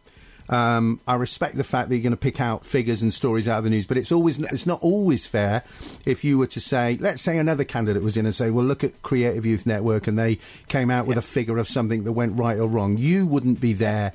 Um, 0.50 0.99
I 1.07 1.15
respect 1.17 1.59
the 1.59 1.62
fact 1.65 1.91
that 1.91 1.97
you're 1.97 2.03
going 2.03 2.12
to 2.12 2.17
pick 2.17 2.41
out 2.41 2.65
figures 2.65 3.03
and 3.03 3.12
stories 3.12 3.47
out 3.47 3.59
of 3.59 3.65
the 3.65 3.71
news, 3.71 3.87
but 3.87 3.99
it's 3.99 4.11
always 4.11 4.38
it's 4.38 4.65
not 4.67 4.81
always 4.83 5.27
fair 5.27 5.62
if 6.07 6.25
you 6.25 6.38
were 6.38 6.47
to 6.47 6.59
say, 6.59 6.97
let's 7.03 7.21
say 7.21 7.37
another 7.37 7.65
candidate 7.65 8.03
was 8.03 8.17
in 8.17 8.25
and 8.25 8.35
say, 8.35 8.49
well, 8.50 8.65
look 8.65 8.83
at 8.83 9.03
Creative 9.03 9.45
Youth 9.45 9.67
Network, 9.67 10.07
and 10.07 10.19
they 10.19 10.38
came 10.69 10.91
out 10.91 11.07
with 11.07 11.19
a 11.19 11.23
figure 11.23 11.59
of 11.59 11.69
something 11.69 12.05
that 12.05 12.12
went 12.12 12.38
right 12.38 12.57
or 12.59 12.67
wrong. 12.67 12.97
You 12.97 13.27
wouldn't 13.27 13.61
be 13.61 13.75
there 13.75 14.15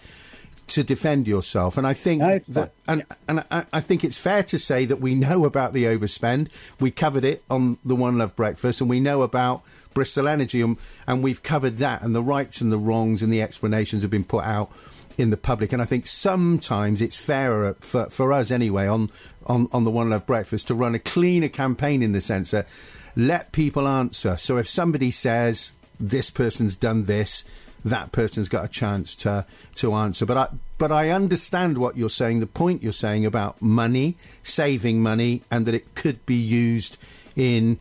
to 0.67 0.83
defend 0.83 1.27
yourself, 1.27 1.77
and 1.77 1.85
I 1.85 1.93
think 1.93 2.21
No, 2.21 2.29
it's 2.29 2.47
that 2.47 2.71
and 2.87 3.03
and 3.27 3.43
I, 3.51 3.65
I 3.73 3.81
think 3.81 4.03
it's 4.03 4.17
fair 4.17 4.43
to 4.43 4.57
say 4.57 4.85
that 4.85 5.01
we 5.01 5.13
know 5.13 5.45
about 5.45 5.73
the 5.73 5.83
overspend. 5.85 6.49
We 6.79 6.91
covered 6.91 7.25
it 7.25 7.43
on 7.49 7.77
the 7.83 7.95
One 7.95 8.17
Love 8.17 8.35
Breakfast, 8.35 8.81
and 8.81 8.89
we 8.89 8.99
know 8.99 9.21
about 9.21 9.63
Bristol 9.93 10.27
Energy, 10.27 10.61
and, 10.61 10.77
and 11.05 11.21
we've 11.21 11.43
covered 11.43 11.77
that, 11.77 12.01
and 12.01 12.15
the 12.15 12.23
rights 12.23 12.61
and 12.61 12.71
the 12.71 12.77
wrongs 12.77 13.21
and 13.21 13.31
the 13.31 13.41
explanations 13.41 14.03
have 14.03 14.11
been 14.11 14.23
put 14.23 14.43
out 14.43 14.71
in 15.17 15.29
the 15.29 15.37
public. 15.37 15.71
And 15.73 15.81
I 15.81 15.85
think 15.85 16.07
sometimes 16.07 17.01
it's 17.01 17.19
fairer 17.19 17.75
for, 17.79 18.09
for 18.09 18.33
us 18.33 18.51
anyway 18.51 18.87
on, 18.87 19.09
on, 19.45 19.69
on 19.71 19.83
the 19.83 19.91
One 19.91 20.09
Love 20.09 20.25
Breakfast 20.25 20.67
to 20.67 20.75
run 20.75 20.95
a 20.95 20.99
cleaner 20.99 21.49
campaign 21.49 22.01
in 22.01 22.13
the 22.13 22.21
sense 22.21 22.51
that 22.51 22.67
let 23.15 23.51
people 23.51 23.87
answer. 23.87 24.37
So 24.37 24.57
if 24.57 24.67
somebody 24.67 25.11
says 25.11 25.73
this 25.99 26.29
person's 26.29 26.75
done 26.75 27.05
this, 27.05 27.45
that 27.85 28.11
person's 28.11 28.49
got 28.49 28.65
a 28.65 28.67
chance 28.67 29.15
to 29.17 29.45
to 29.75 29.93
answer. 29.93 30.25
But 30.25 30.37
I 30.37 30.47
but 30.77 30.91
I 30.91 31.09
understand 31.09 31.77
what 31.77 31.97
you're 31.97 32.09
saying. 32.09 32.39
The 32.39 32.47
point 32.47 32.83
you're 32.83 32.91
saying 32.93 33.25
about 33.25 33.61
money, 33.61 34.17
saving 34.43 35.01
money, 35.01 35.41
and 35.51 35.65
that 35.65 35.73
it 35.75 35.95
could 35.95 36.25
be 36.25 36.35
used 36.35 36.97
in 37.35 37.79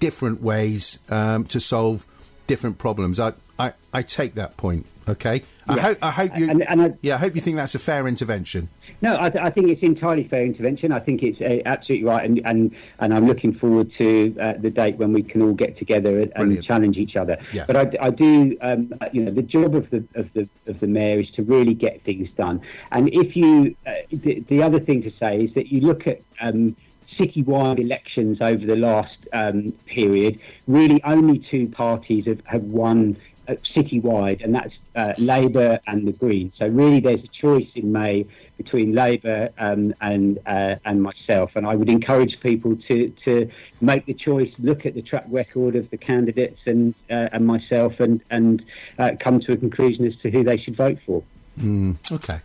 different 0.00 0.40
ways 0.42 0.98
um, 1.10 1.44
to 1.44 1.60
solve 1.60 2.06
different 2.46 2.78
problems. 2.78 3.20
I, 3.20 3.32
I, 3.58 3.72
I 3.92 4.02
take 4.02 4.34
that 4.34 4.56
point. 4.56 4.86
Okay. 5.08 5.42
I 5.68 5.76
Yeah. 5.76 5.82
hope 5.82 5.98
I 6.02 6.10
hope 6.10 6.38
you 6.38 6.50
And- 6.50 6.62
and 6.68 6.82
I- 6.82 6.94
yeah 7.02 7.14
I 7.16 7.18
hope 7.18 7.34
you 7.34 7.40
think 7.40 7.56
that's 7.56 7.74
a 7.74 7.78
fair 7.78 8.08
intervention. 8.08 8.68
No, 9.04 9.18
I, 9.20 9.28
th- 9.28 9.44
I 9.44 9.50
think 9.50 9.68
it's 9.68 9.82
entirely 9.82 10.26
fair 10.26 10.42
intervention. 10.42 10.90
I 10.90 10.98
think 10.98 11.22
it's 11.22 11.38
uh, 11.38 11.60
absolutely 11.66 12.06
right, 12.06 12.24
and, 12.24 12.40
and 12.46 12.74
and 12.98 13.12
I'm 13.12 13.26
looking 13.26 13.52
forward 13.52 13.92
to 13.98 14.34
uh, 14.40 14.54
the 14.58 14.70
date 14.70 14.96
when 14.96 15.12
we 15.12 15.22
can 15.22 15.42
all 15.42 15.52
get 15.52 15.76
together 15.76 16.20
and, 16.20 16.32
Brilliant. 16.32 16.64
challenge 16.64 16.96
each 16.96 17.14
other. 17.14 17.36
Yeah. 17.52 17.66
But 17.66 18.02
I 18.02 18.08
do, 18.08 18.56
um, 18.62 18.94
you 19.12 19.22
know, 19.22 19.30
the 19.30 19.42
job 19.42 19.74
of 19.74 19.90
the 19.90 20.02
of 20.14 20.32
the 20.32 20.48
of 20.66 20.80
the 20.80 20.86
mayor 20.86 21.20
is 21.20 21.30
to 21.32 21.42
really 21.42 21.74
get 21.74 22.02
things 22.02 22.32
done. 22.32 22.62
And 22.92 23.12
if 23.12 23.36
you, 23.36 23.76
uh, 23.86 23.92
the, 24.10 24.40
the 24.48 24.62
other 24.62 24.80
thing 24.80 25.02
to 25.02 25.12
say 25.20 25.42
is 25.44 25.54
that 25.54 25.66
you 25.68 25.80
look 25.82 26.06
at. 26.06 26.22
Um, 26.40 26.74
Citywide 27.16 27.78
elections 27.78 28.38
over 28.40 28.66
the 28.66 28.74
last 28.74 29.16
um, 29.32 29.70
period, 29.86 30.40
really 30.66 31.00
only 31.04 31.38
two 31.38 31.68
parties 31.68 32.26
have, 32.26 32.40
have 32.44 32.64
won 32.64 33.16
uh, 33.46 33.52
citywide, 33.72 34.42
and 34.42 34.52
that's 34.52 34.74
uh, 34.96 35.12
Labour 35.16 35.78
and 35.86 36.08
the 36.08 36.12
Greens. 36.12 36.54
So 36.58 36.66
really, 36.66 36.98
there's 36.98 37.22
a 37.22 37.28
choice 37.28 37.68
in 37.76 37.92
May 37.92 38.26
between 38.56 38.94
Labour 38.94 39.50
um, 39.58 39.94
and 40.00 40.38
uh, 40.46 40.76
and 40.84 41.02
myself. 41.02 41.52
And 41.54 41.66
I 41.66 41.74
would 41.74 41.88
encourage 41.88 42.40
people 42.40 42.76
to 42.88 43.08
to 43.24 43.50
make 43.80 44.06
the 44.06 44.14
choice, 44.14 44.52
look 44.58 44.86
at 44.86 44.94
the 44.94 45.02
track 45.02 45.24
record 45.28 45.76
of 45.76 45.90
the 45.90 45.96
candidates 45.96 46.60
and 46.66 46.94
uh, 47.10 47.28
and 47.32 47.46
myself, 47.46 48.00
and 48.00 48.20
and 48.30 48.64
uh, 48.98 49.12
come 49.20 49.40
to 49.40 49.52
a 49.52 49.56
conclusion 49.56 50.06
as 50.06 50.16
to 50.16 50.30
who 50.30 50.44
they 50.44 50.56
should 50.56 50.76
vote 50.76 50.98
for. 51.04 51.22
Mm, 51.58 51.96
okay. 52.12 52.40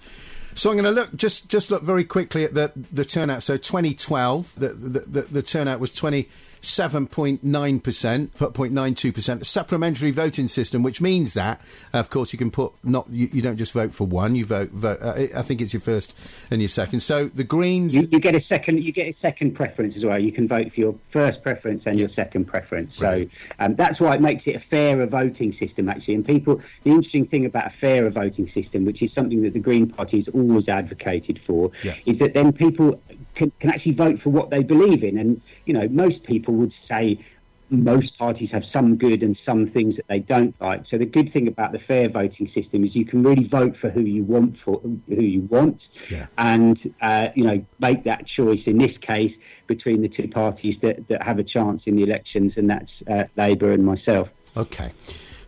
So 0.55 0.69
I'm 0.69 0.75
going 0.75 0.83
to 0.83 0.91
look 0.91 1.15
just 1.15 1.47
just 1.47 1.71
look 1.71 1.83
very 1.83 2.03
quickly 2.03 2.43
at 2.43 2.53
the 2.53 2.71
the 2.75 3.05
turnout. 3.05 3.43
So 3.43 3.57
2012, 3.57 4.53
the 4.57 4.69
the, 4.69 4.99
the, 4.99 5.21
the 5.21 5.41
turnout 5.41 5.79
was 5.79 5.93
20 5.93 6.27
7.9%, 6.61 7.39
4.92%, 7.41 9.45
supplementary 9.45 10.11
voting 10.11 10.47
system, 10.47 10.83
which 10.83 11.01
means 11.01 11.33
that, 11.33 11.61
of 11.93 12.09
course, 12.09 12.33
you 12.33 12.39
can 12.39 12.51
put 12.51 12.73
not, 12.83 13.09
you, 13.09 13.29
you 13.31 13.41
don't 13.41 13.57
just 13.57 13.71
vote 13.71 13.93
for 13.93 14.05
one, 14.05 14.35
you 14.35 14.45
vote, 14.45 14.69
vote 14.71 14.99
uh, 15.01 15.27
I 15.35 15.41
think 15.41 15.61
it's 15.61 15.73
your 15.73 15.81
first 15.81 16.13
and 16.51 16.61
your 16.61 16.69
second. 16.69 17.01
So 17.01 17.27
the 17.27 17.43
Greens. 17.43 17.95
You, 17.95 18.07
you, 18.11 18.19
get 18.19 18.35
a 18.35 18.43
second, 18.43 18.83
you 18.83 18.91
get 18.91 19.07
a 19.07 19.15
second 19.21 19.55
preference 19.55 19.95
as 19.95 20.03
well. 20.03 20.19
You 20.19 20.31
can 20.31 20.47
vote 20.47 20.73
for 20.73 20.79
your 20.79 20.95
first 21.11 21.41
preference 21.43 21.83
and 21.85 21.97
your 21.97 22.09
second 22.09 22.45
preference. 22.45 22.99
Right. 22.99 23.29
So 23.31 23.55
um, 23.59 23.75
that's 23.75 23.99
why 23.99 24.15
it 24.15 24.21
makes 24.21 24.43
it 24.45 24.55
a 24.55 24.59
fairer 24.59 25.05
voting 25.05 25.53
system, 25.53 25.89
actually. 25.89 26.15
And 26.15 26.25
people, 26.25 26.61
the 26.83 26.91
interesting 26.91 27.27
thing 27.27 27.45
about 27.45 27.67
a 27.67 27.73
fairer 27.79 28.09
voting 28.09 28.51
system, 28.51 28.85
which 28.85 29.01
is 29.01 29.11
something 29.13 29.41
that 29.43 29.53
the 29.53 29.59
Green 29.59 29.89
Party 29.89 30.17
has 30.17 30.27
always 30.33 30.67
advocated 30.67 31.39
for, 31.45 31.71
yeah. 31.83 31.95
is 32.05 32.17
that 32.17 32.33
then 32.33 32.51
people 32.51 33.01
can, 33.39 33.51
can 33.59 33.69
actually 33.71 33.93
vote 33.93 34.21
for 34.21 34.29
what 34.29 34.49
they 34.51 34.61
believe 34.61 35.03
in. 35.03 35.17
And 35.17 35.41
you 35.65 35.73
know, 35.73 35.87
most 35.87 36.23
people 36.23 36.53
would 36.55 36.73
say 36.87 37.25
most 37.71 38.17
parties 38.17 38.49
have 38.51 38.63
some 38.73 38.95
good 38.95 39.21
and 39.21 39.37
some 39.45 39.69
things 39.69 39.95
that 39.95 40.07
they 40.09 40.19
don't 40.19 40.55
like. 40.59 40.83
So 40.89 40.97
the 40.97 41.05
good 41.05 41.31
thing 41.31 41.47
about 41.47 41.71
the 41.71 41.77
fair 41.79 42.09
voting 42.09 42.51
system 42.53 42.83
is 42.83 42.95
you 42.95 43.05
can 43.05 43.21
really 43.21 43.47
vote 43.47 43.75
for 43.79 43.89
who 43.91 44.01
you 44.01 44.23
want 44.23 44.55
for 44.65 44.79
who 44.81 45.21
you 45.21 45.41
want, 45.41 45.79
Yeah. 46.09 46.27
and 46.37 46.77
uh, 47.01 47.27
you 47.35 47.43
know 47.45 47.65
make 47.79 48.03
that 48.03 48.27
choice. 48.27 48.61
In 48.65 48.77
this 48.77 48.95
case, 49.01 49.33
between 49.67 50.01
the 50.01 50.09
two 50.09 50.27
parties 50.27 50.75
that, 50.81 51.07
that 51.09 51.23
have 51.23 51.39
a 51.39 51.43
chance 51.43 51.83
in 51.85 51.95
the 51.95 52.03
elections, 52.03 52.53
and 52.57 52.69
that's 52.69 52.91
uh, 53.09 53.23
Labour 53.37 53.71
and 53.71 53.85
myself. 53.85 54.29
Okay. 54.57 54.89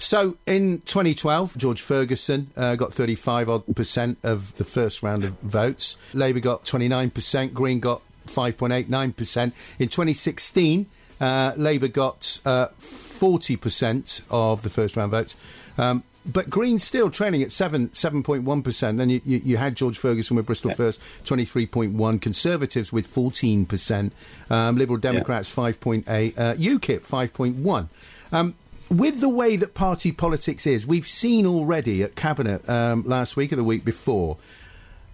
So 0.02 0.38
in 0.48 0.82
2012, 0.82 1.58
George 1.58 1.80
Ferguson 1.80 2.50
uh, 2.58 2.76
got 2.76 2.92
35 2.92 3.50
odd 3.50 3.76
percent 3.76 4.18
of 4.24 4.58
the 4.58 4.64
first 4.64 5.04
round 5.04 5.24
of 5.24 5.34
votes. 5.42 5.96
Labour 6.16 6.40
got 6.40 6.66
29 6.66 7.12
percent. 7.12 7.54
Green 7.54 7.80
got 7.80 8.02
5.89 8.28 9.16
percent. 9.16 9.54
In 9.78 9.90
2016, 9.90 10.88
uh, 11.20 11.54
Labour 11.56 11.88
got 11.88 12.40
uh, 12.46 12.68
40 12.80 13.56
percent 13.58 14.22
of 14.32 14.64
the 14.64 14.72
first 14.72 14.98
round 14.98 15.12
votes. 15.12 15.36
Um, 15.78 16.04
but 16.26 16.50
Green's 16.50 16.84
still 16.84 17.12
trailing 17.12 17.44
at 17.44 17.52
seven 17.52 17.94
seven 17.94 18.24
point 18.24 18.44
one 18.44 18.64
percent. 18.64 18.98
Then 18.98 19.10
you, 19.10 19.22
you, 19.24 19.38
you 19.44 19.58
had 19.58 19.76
George 19.76 19.98
Ferguson 19.98 20.36
with 20.36 20.46
Bristol 20.48 20.74
First 20.74 21.00
twenty 21.26 21.46
three 21.46 21.66
point 21.66 21.94
one, 21.94 22.20
Conservatives 22.20 22.92
with 22.92 23.08
fourteen 23.08 23.66
percent, 23.66 24.14
um, 24.50 24.78
Liberal 24.78 25.00
Democrats 25.00 25.50
five 25.50 25.80
point 25.80 26.08
eight, 26.08 26.38
uh, 26.38 26.54
UKIP 26.56 27.02
five 27.02 27.34
point 27.34 27.56
one. 27.58 27.90
Um, 28.32 28.54
with 28.92 29.22
the 29.22 29.30
way 29.30 29.56
that 29.56 29.74
party 29.74 30.12
politics 30.12 30.68
is, 30.68 30.86
we've 30.86 31.08
seen 31.08 31.46
already 31.46 32.04
at 32.04 32.16
cabinet 32.16 32.68
um, 32.68 33.04
last 33.08 33.38
week 33.38 33.54
or 33.54 33.56
the 33.56 33.64
week 33.64 33.86
before, 33.86 34.38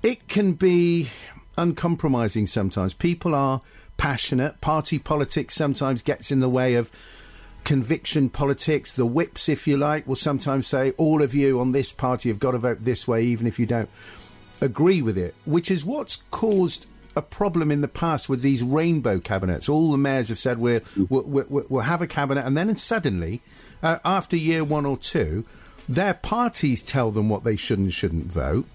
it 0.02 0.28
can 0.28 0.54
be 0.54 1.10
uncompromising 1.60 2.48
sometimes. 2.48 2.96
People 2.96 3.36
are 3.36 3.62
passionate. 3.98 4.60
Party 4.62 4.98
politics 4.98 5.54
sometimes 5.54 6.02
gets 6.02 6.32
in 6.32 6.40
the 6.40 6.50
way 6.50 6.74
of 6.74 6.92
conviction 7.66 8.30
politics. 8.30 8.94
The 8.94 9.06
whips, 9.06 9.48
if 9.48 9.68
you 9.68 9.78
like, 9.78 10.08
will 10.08 10.16
sometimes 10.16 10.66
say, 10.66 10.92
all 10.98 11.22
of 11.22 11.36
you 11.36 11.60
on 11.60 11.72
this 11.72 11.94
party 11.94 12.30
have 12.30 12.40
got 12.40 12.52
to 12.52 12.58
vote 12.58 12.80
this 12.82 13.08
way, 13.08 13.26
even 13.26 13.46
if 13.46 13.60
you 13.60 13.68
don't 13.68 13.90
agree 14.60 15.04
with 15.04 15.20
it, 15.20 15.36
which 15.46 15.70
is 15.70 15.86
what's 15.86 16.16
caused 16.32 16.88
a 17.16 17.22
problem 17.22 17.72
in 17.72 17.82
the 17.82 17.88
past 17.88 18.28
with 18.28 18.42
these 18.42 18.64
rainbow 18.64 19.20
cabinets. 19.20 19.70
All 19.70 19.92
the 19.92 19.98
mayors 20.00 20.30
have 20.30 20.40
said 20.40 20.58
we're, 20.58 20.82
we'll, 21.10 21.24
we'll, 21.24 21.66
we'll 21.70 21.82
have 21.82 22.02
a 22.02 22.08
cabinet, 22.08 22.46
and 22.46 22.58
then 22.58 22.76
suddenly, 22.76 23.42
uh, 23.84 24.00
after 24.06 24.36
year 24.36 24.64
one 24.64 24.86
or 24.86 24.98
two, 24.98 25.46
their 25.88 26.14
parties 26.14 26.84
tell 26.84 27.12
them 27.12 27.30
what 27.30 27.44
they 27.44 27.56
should 27.56 27.80
and 27.80 27.94
shouldn't 27.94 28.26
vote, 28.26 28.66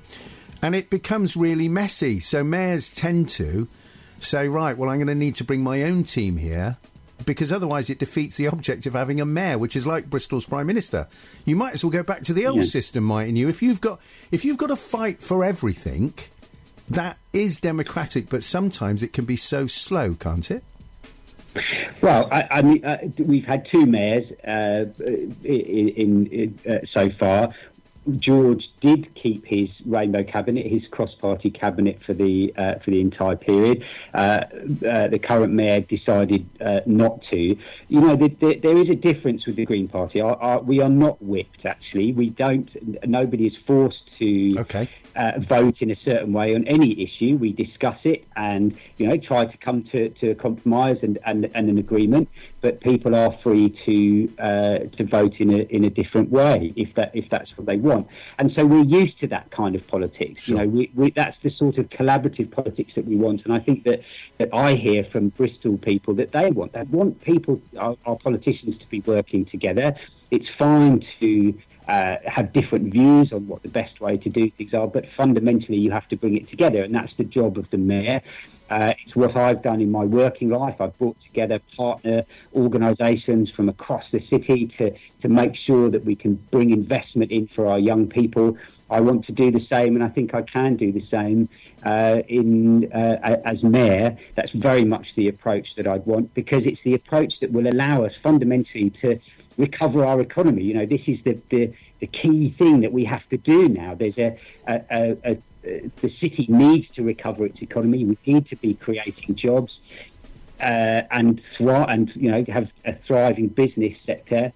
and 0.62 0.74
it 0.74 0.90
becomes 0.90 1.36
really 1.36 1.68
messy. 1.68 2.20
So 2.20 2.42
mayors 2.44 2.88
tend 2.94 3.28
to 3.30 3.68
say, 4.20 4.48
right, 4.48 4.76
well, 4.76 4.88
I'm 4.90 4.98
going 4.98 5.08
to 5.08 5.14
need 5.14 5.34
to 5.36 5.44
bring 5.44 5.62
my 5.62 5.82
own 5.82 6.04
team 6.04 6.36
here. 6.36 6.78
Because 7.24 7.52
otherwise, 7.52 7.88
it 7.88 8.00
defeats 8.00 8.36
the 8.36 8.48
object 8.48 8.84
of 8.86 8.94
having 8.94 9.20
a 9.20 9.24
mayor, 9.24 9.56
which 9.56 9.76
is 9.76 9.86
like 9.86 10.10
Bristol's 10.10 10.44
prime 10.46 10.66
minister. 10.66 11.06
You 11.44 11.54
might 11.54 11.72
as 11.74 11.84
well 11.84 11.92
go 11.92 12.02
back 12.02 12.24
to 12.24 12.32
the 12.32 12.46
old 12.48 12.56
Yeah. 12.56 12.62
system, 12.62 13.04
mightn't 13.04 13.36
you? 13.36 13.48
If 13.48 13.62
you've 13.62 13.80
got 13.80 14.00
if 14.32 14.44
you've 14.44 14.56
got 14.56 14.68
to 14.68 14.76
fight 14.76 15.22
for 15.22 15.44
everything, 15.44 16.14
that 16.88 17.18
is 17.32 17.60
democratic, 17.60 18.28
but 18.28 18.42
sometimes 18.42 19.04
it 19.04 19.12
can 19.12 19.24
be 19.24 19.36
so 19.36 19.68
slow, 19.68 20.14
can't 20.14 20.50
it? 20.50 20.64
Well, 22.00 22.28
I, 22.30 22.46
I 22.50 22.62
mean, 22.62 22.84
uh, 22.84 22.98
we've 23.18 23.44
had 23.44 23.66
two 23.66 23.86
mayors 23.86 24.30
uh, 24.46 24.86
in, 25.44 26.26
in, 26.26 26.58
uh, 26.68 26.78
so 26.92 27.10
far. 27.10 27.52
George 28.18 28.68
did 28.80 29.14
keep 29.14 29.46
his 29.46 29.68
rainbow 29.86 30.24
cabinet, 30.24 30.66
his 30.66 30.82
cross-party 30.88 31.50
cabinet 31.50 32.00
for 32.04 32.14
the 32.14 32.52
uh, 32.56 32.74
for 32.80 32.90
the 32.90 33.00
entire 33.00 33.36
period. 33.36 33.84
Uh, 34.12 34.40
uh, 34.84 35.06
the 35.06 35.20
current 35.22 35.52
mayor 35.52 35.80
decided 35.80 36.44
uh, 36.60 36.80
not 36.84 37.22
to. 37.30 37.56
You 37.88 38.00
know, 38.00 38.16
the, 38.16 38.28
the, 38.28 38.54
there 38.58 38.76
is 38.76 38.88
a 38.88 38.96
difference 38.96 39.46
with 39.46 39.54
the 39.54 39.64
Green 39.64 39.86
Party. 39.86 40.20
Our, 40.20 40.34
our, 40.34 40.60
we 40.60 40.80
are 40.80 40.88
not 40.88 41.22
whipped. 41.22 41.64
Actually, 41.64 42.12
we 42.12 42.30
don't. 42.30 42.68
Nobody 43.06 43.46
is 43.46 43.56
forced 43.66 44.10
to 44.22 44.60
Okay. 44.60 44.88
uh, 45.16 45.32
vote 45.56 45.76
in 45.80 45.90
a 45.90 45.96
certain 46.04 46.32
way 46.32 46.54
on 46.54 46.66
any 46.66 47.02
issue. 47.02 47.36
We 47.36 47.52
discuss 47.52 47.98
it 48.04 48.24
and 48.36 48.64
you 48.98 49.06
know 49.08 49.16
try 49.16 49.44
to 49.44 49.56
come 49.58 49.82
to, 49.92 50.08
to 50.20 50.30
a 50.30 50.34
compromise 50.34 50.98
and, 51.02 51.18
and, 51.26 51.50
and 51.54 51.68
an 51.68 51.78
agreement. 51.78 52.28
But 52.60 52.80
people 52.80 53.14
are 53.14 53.32
free 53.42 53.66
to 53.86 54.32
uh, 54.38 54.78
to 54.96 55.04
vote 55.04 55.34
in 55.38 55.50
a 55.50 55.60
in 55.76 55.84
a 55.84 55.90
different 55.90 56.30
way 56.30 56.72
if 56.76 56.94
that 56.94 57.10
if 57.14 57.28
that's 57.28 57.50
what 57.56 57.66
they 57.66 57.76
want. 57.76 58.06
And 58.38 58.52
so 58.54 58.64
we're 58.64 58.84
used 59.02 59.18
to 59.20 59.26
that 59.28 59.50
kind 59.50 59.74
of 59.74 59.86
politics. 59.86 60.44
Sure. 60.44 60.58
You 60.58 60.62
know, 60.62 60.68
we, 60.76 60.90
we, 60.94 61.10
that's 61.10 61.36
the 61.42 61.50
sort 61.50 61.76
of 61.78 61.88
collaborative 61.90 62.50
politics 62.50 62.92
that 62.94 63.04
we 63.04 63.16
want. 63.16 63.44
And 63.44 63.52
I 63.52 63.58
think 63.58 63.84
that 63.84 64.00
that 64.38 64.48
I 64.52 64.74
hear 64.74 65.04
from 65.04 65.28
Bristol 65.30 65.76
people 65.78 66.14
that 66.14 66.32
they 66.32 66.50
want. 66.50 66.72
They 66.72 66.84
want 66.84 67.20
people, 67.22 67.60
our, 67.78 67.96
our 68.06 68.16
politicians, 68.16 68.78
to 68.78 68.86
be 68.86 69.00
working 69.00 69.44
together. 69.44 69.94
It's 70.30 70.48
fine 70.58 71.04
to 71.20 71.54
uh, 71.88 72.16
have 72.26 72.52
different 72.52 72.92
views 72.92 73.32
on 73.32 73.46
what 73.48 73.62
the 73.62 73.68
best 73.68 74.00
way 74.00 74.16
to 74.16 74.28
do 74.28 74.50
things 74.50 74.72
are, 74.74 74.86
but 74.86 75.04
fundamentally 75.16 75.78
you 75.78 75.90
have 75.90 76.08
to 76.08 76.16
bring 76.16 76.36
it 76.36 76.48
together, 76.48 76.82
and 76.82 76.94
that's 76.94 77.14
the 77.16 77.24
job 77.24 77.58
of 77.58 77.68
the 77.70 77.78
mayor. 77.78 78.20
Uh, 78.70 78.94
it's 79.04 79.14
what 79.14 79.36
I've 79.36 79.62
done 79.62 79.82
in 79.82 79.90
my 79.90 80.04
working 80.04 80.48
life. 80.48 80.80
I've 80.80 80.96
brought 80.96 81.20
together 81.22 81.60
partner 81.76 82.22
organisations 82.54 83.50
from 83.50 83.68
across 83.68 84.04
the 84.10 84.26
city 84.28 84.68
to, 84.78 84.94
to 85.20 85.28
make 85.28 85.56
sure 85.56 85.90
that 85.90 86.06
we 86.06 86.16
can 86.16 86.36
bring 86.50 86.70
investment 86.70 87.30
in 87.30 87.48
for 87.48 87.66
our 87.66 87.78
young 87.78 88.08
people. 88.08 88.56
I 88.88 89.00
want 89.00 89.26
to 89.26 89.32
do 89.32 89.50
the 89.50 89.64
same, 89.66 89.94
and 89.94 90.04
I 90.04 90.08
think 90.08 90.34
I 90.34 90.42
can 90.42 90.76
do 90.76 90.92
the 90.92 91.04
same 91.10 91.48
uh, 91.82 92.22
in 92.28 92.92
uh, 92.92 93.40
as 93.44 93.62
mayor. 93.62 94.16
That's 94.36 94.52
very 94.52 94.84
much 94.84 95.14
the 95.16 95.28
approach 95.28 95.74
that 95.76 95.86
I'd 95.86 96.06
want 96.06 96.32
because 96.34 96.64
it's 96.64 96.80
the 96.84 96.94
approach 96.94 97.40
that 97.40 97.52
will 97.52 97.66
allow 97.66 98.04
us 98.04 98.12
fundamentally 98.22 98.90
to 99.02 99.18
recover 99.56 100.04
our 100.04 100.20
economy. 100.20 100.62
You 100.62 100.74
know, 100.74 100.86
this 100.86 101.02
is 101.06 101.18
the, 101.24 101.38
the, 101.50 101.72
the 102.00 102.06
key 102.06 102.50
thing 102.50 102.80
that 102.80 102.92
we 102.92 103.04
have 103.04 103.26
to 103.30 103.36
do 103.36 103.68
now. 103.68 103.94
There's 103.94 104.18
a, 104.18 104.38
a, 104.66 104.80
a, 104.90 105.16
a, 105.24 105.90
the 106.00 106.10
city 106.20 106.46
needs 106.48 106.88
to 106.96 107.02
recover 107.02 107.46
its 107.46 107.62
economy. 107.62 108.04
We 108.04 108.18
need 108.26 108.48
to 108.48 108.56
be 108.56 108.74
creating 108.74 109.36
jobs 109.36 109.78
uh, 110.60 111.02
and 111.10 111.40
thrive, 111.56 111.86
and 111.88 112.10
you 112.14 112.30
know 112.30 112.44
have 112.48 112.70
a 112.84 112.94
thriving 112.94 113.48
business 113.48 113.96
sector. 114.06 114.52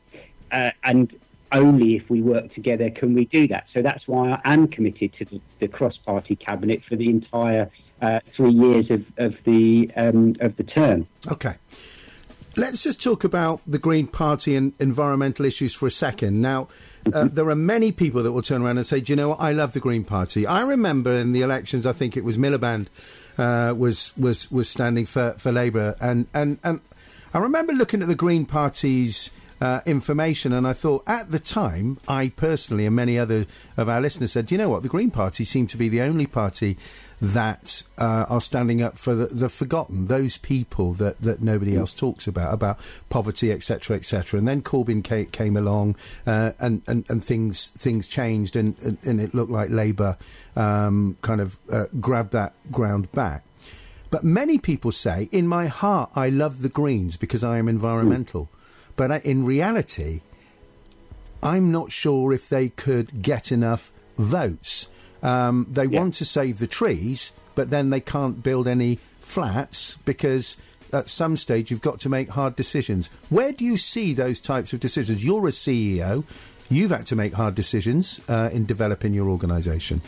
Uh, 0.51 0.71
and 0.85 1.15
only 1.53 1.97
if 1.97 2.09
we 2.11 2.23
work 2.23 2.53
together 2.55 2.91
can 2.91 3.15
we 3.15 3.25
do 3.27 3.49
that. 3.49 3.67
So 3.73 3.83
that's 3.83 4.07
why 4.07 4.41
I 4.45 4.55
am 4.55 4.69
committed 4.69 5.13
to 5.15 5.25
the, 5.25 5.41
the 5.61 5.69
cross-party 5.69 6.37
cabinet 6.37 6.83
for 6.89 6.97
the 6.97 7.09
entire 7.09 7.71
uh, 8.03 8.21
three 8.37 8.51
years 8.51 8.91
of, 8.91 9.05
of 9.17 9.35
the 9.45 9.91
um, 9.97 10.37
of 10.41 10.57
the 10.57 10.65
term. 10.65 11.07
Okay. 11.31 11.55
Let's 12.59 12.83
just 12.83 13.03
talk 13.03 13.23
about 13.23 13.61
the 13.67 13.79
Green 13.79 14.07
Party 14.07 14.57
and 14.57 14.73
environmental 14.79 15.45
issues 15.45 15.75
for 15.75 15.87
a 15.87 15.91
second. 15.91 16.41
Now, 16.41 16.69
uh, 17.13 17.29
there 17.31 17.47
are 17.51 17.55
many 17.55 17.93
people 17.93 18.23
that 18.23 18.33
will 18.33 18.41
turn 18.41 18.63
around 18.63 18.79
and 18.79 18.87
say, 18.87 19.01
"Do 19.01 19.13
you 19.13 19.17
know 19.17 19.29
what? 19.31 19.41
I 19.41 19.53
love 19.53 19.75
the 19.75 19.81
Green 19.81 20.05
Party." 20.05 20.47
I 20.47 20.63
remember 20.63 21.13
in 21.13 21.33
the 21.33 21.43
elections, 21.43 21.87
I 21.87 21.93
think 21.93 22.17
it 22.17 22.25
was 22.25 22.39
Miliband 22.39 22.87
uh, 23.37 23.75
was 23.77 24.15
was 24.17 24.51
was 24.51 24.71
standing 24.71 25.05
for 25.05 25.35
for 25.37 25.53
Labour, 25.53 25.97
and 26.01 26.29
and 26.33 26.59
and 26.65 26.81
I 27.35 27.39
remember 27.41 27.75
looking 27.75 28.01
at 28.01 28.09
the 28.09 28.15
Green 28.15 28.47
Party's. 28.47 29.31
Uh, 29.59 29.81
information, 29.87 30.53
and 30.53 30.67
I 30.67 30.75
thought 30.75 31.03
at 31.07 31.31
the 31.31 31.39
time, 31.39 31.97
I 32.07 32.29
personally 32.29 32.85
and 32.85 32.95
many 32.95 33.19
other 33.19 33.47
of 33.79 33.89
our 33.89 34.03
listeners 34.03 34.33
said, 34.33 34.47
"Do 34.47 34.55
you 34.55 34.59
know 34.59 34.69
what? 34.69 34.83
The 34.83 34.91
Green 34.91 35.11
Party 35.11 35.45
seemed 35.45 35.71
to 35.71 35.79
be 35.79 35.89
the 35.89 36.03
only 36.03 36.27
party 36.27 36.77
that 37.21 37.83
uh, 37.97 38.27
are 38.29 38.41
standing 38.41 38.83
up 38.83 38.99
for 38.99 39.15
the, 39.15 39.27
the 39.27 39.49
forgotten, 39.49 40.07
those 40.07 40.37
people 40.37 40.93
that, 40.95 41.21
that 41.21 41.41
nobody 41.41 41.77
else 41.77 41.95
talks 41.95 42.27
about, 42.27 42.53
about 42.53 42.79
poverty, 43.09 43.51
etc., 43.51 43.97
etc. 43.97 44.39
And 44.39 44.47
then 44.47 44.61
Corbyn 44.63 45.03
ca- 45.03 45.31
came 45.31 45.57
along, 45.57 45.97
uh, 46.27 46.53
and, 46.59 46.83
and 46.87 47.05
and 47.09 47.25
things 47.25 47.69
things 47.69 48.09
changed, 48.09 48.57
and 48.57 48.77
and, 48.83 48.99
and 49.05 49.21
it 49.21 49.35
looked 49.35 49.51
like 49.51 49.71
Labour 49.71 50.19
um, 50.55 51.17
kind 51.23 51.41
of 51.41 51.59
uh, 51.71 51.87
grabbed 52.01 52.33
that 52.33 52.55
ground 52.71 53.11
back. 53.13 53.45
But 54.11 54.23
many 54.23 54.59
people 54.59 54.93
say, 54.93 55.29
in 55.33 55.49
my 55.49 55.67
heart, 55.67 56.11
I 56.15 56.29
love 56.29 56.63
the 56.63 56.69
Greens 56.69 57.17
because 57.17 57.43
I 57.43 57.59
am 57.59 57.69
environmental. 57.69 58.49
But 58.97 59.25
in 59.25 59.45
reality, 59.45 60.23
I'm 61.43 61.71
not 61.71 61.93
sure 61.93 62.33
if 62.33 62.49
they 62.49 62.71
could 62.71 63.23
get 63.23 63.53
enough 63.53 63.93
votes. 64.19 64.89
Um, 65.23 65.67
they 65.71 65.85
Yeah. 65.87 66.01
want 66.01 66.15
to 66.15 66.25
save 66.25 66.59
the 66.59 66.67
trees, 66.67 67.33
but 67.55 67.71
then 67.71 67.91
they 67.91 68.01
can't 68.01 68.43
build 68.43 68.67
any 68.67 68.99
flats 69.21 69.97
because 70.05 70.57
at 70.93 71.09
some 71.09 71.37
stage 71.37 71.71
you've 71.71 71.81
got 71.83 71.99
to 72.01 72.09
make 72.09 72.31
hard 72.31 72.57
decisions. 72.57 73.11
Where 73.29 73.53
do 73.53 73.65
you 73.65 73.77
see 73.77 74.15
those 74.15 74.41
types 74.41 74.73
of 74.73 74.81
decisions? 74.81 75.25
You're 75.25 75.49
a 75.49 75.53
CEO. 75.53 76.25
You've 76.69 76.91
had 76.91 77.07
to 77.07 77.17
make 77.17 77.35
hard 77.35 77.55
decisions 77.55 78.21
uh, 78.29 78.51
in 78.53 78.67
developing 78.67 79.13
your 79.15 79.29
organisation. 79.29 80.01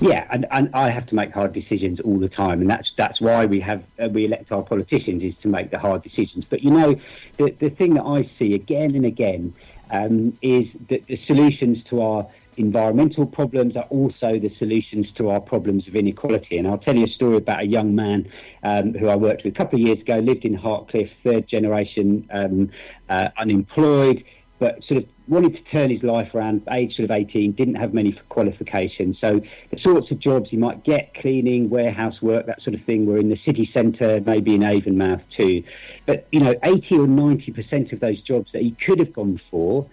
Yeah, 0.00 0.26
and, 0.30 0.46
and 0.50 0.70
I 0.74 0.90
have 0.90 1.06
to 1.08 1.14
make 1.14 1.32
hard 1.32 1.52
decisions 1.52 2.00
all 2.00 2.18
the 2.18 2.28
time, 2.28 2.60
and 2.60 2.70
that's 2.70 2.92
that's 2.96 3.20
why 3.20 3.46
we 3.46 3.60
have 3.60 3.82
uh, 4.02 4.08
we 4.08 4.24
elect 4.24 4.52
our 4.52 4.62
politicians 4.62 5.22
is 5.22 5.34
to 5.42 5.48
make 5.48 5.70
the 5.70 5.78
hard 5.78 6.02
decisions. 6.02 6.44
But 6.48 6.62
you 6.62 6.70
know, 6.70 6.96
the 7.36 7.54
the 7.58 7.70
thing 7.70 7.94
that 7.94 8.04
I 8.04 8.28
see 8.38 8.54
again 8.54 8.94
and 8.94 9.06
again 9.06 9.54
um, 9.90 10.36
is 10.42 10.66
that 10.88 11.06
the 11.06 11.20
solutions 11.26 11.78
to 11.90 12.02
our 12.02 12.26
environmental 12.56 13.26
problems 13.26 13.76
are 13.76 13.84
also 13.84 14.38
the 14.38 14.54
solutions 14.58 15.10
to 15.16 15.28
our 15.28 15.40
problems 15.40 15.88
of 15.88 15.96
inequality. 15.96 16.56
And 16.56 16.68
I'll 16.68 16.78
tell 16.78 16.96
you 16.96 17.06
a 17.06 17.10
story 17.10 17.36
about 17.36 17.60
a 17.60 17.66
young 17.66 17.96
man 17.96 18.30
um, 18.62 18.94
who 18.94 19.08
I 19.08 19.16
worked 19.16 19.42
with 19.42 19.54
a 19.54 19.56
couple 19.56 19.80
of 19.80 19.86
years 19.86 19.98
ago, 19.98 20.18
lived 20.18 20.44
in 20.44 20.54
Hartcliffe, 20.54 21.10
third 21.24 21.48
generation 21.48 22.28
um, 22.32 22.70
uh, 23.08 23.30
unemployed 23.36 24.24
but 24.58 24.82
sort 24.84 25.02
of 25.02 25.08
wanted 25.26 25.54
to 25.54 25.62
turn 25.70 25.90
his 25.90 26.02
life 26.02 26.34
around, 26.34 26.62
age 26.70 26.96
sort 26.96 27.04
of 27.04 27.10
18, 27.10 27.52
didn't 27.52 27.76
have 27.76 27.94
many 27.94 28.12
qualifications. 28.28 29.16
So 29.20 29.40
the 29.70 29.78
sorts 29.80 30.10
of 30.10 30.18
jobs 30.18 30.50
he 30.50 30.56
might 30.56 30.84
get, 30.84 31.14
cleaning, 31.14 31.70
warehouse 31.70 32.20
work, 32.20 32.46
that 32.46 32.62
sort 32.62 32.74
of 32.74 32.84
thing, 32.84 33.06
were 33.06 33.16
in 33.16 33.30
the 33.30 33.40
city 33.44 33.70
centre, 33.72 34.20
maybe 34.24 34.54
in 34.54 34.60
Avonmouth 34.60 35.22
too. 35.36 35.62
But, 36.06 36.26
you 36.30 36.40
know, 36.40 36.54
80 36.62 36.98
or 36.98 37.06
90% 37.06 37.92
of 37.92 38.00
those 38.00 38.20
jobs 38.22 38.52
that 38.52 38.62
he 38.62 38.72
could 38.72 38.98
have 38.98 39.12
gone 39.12 39.40
for 39.50 39.88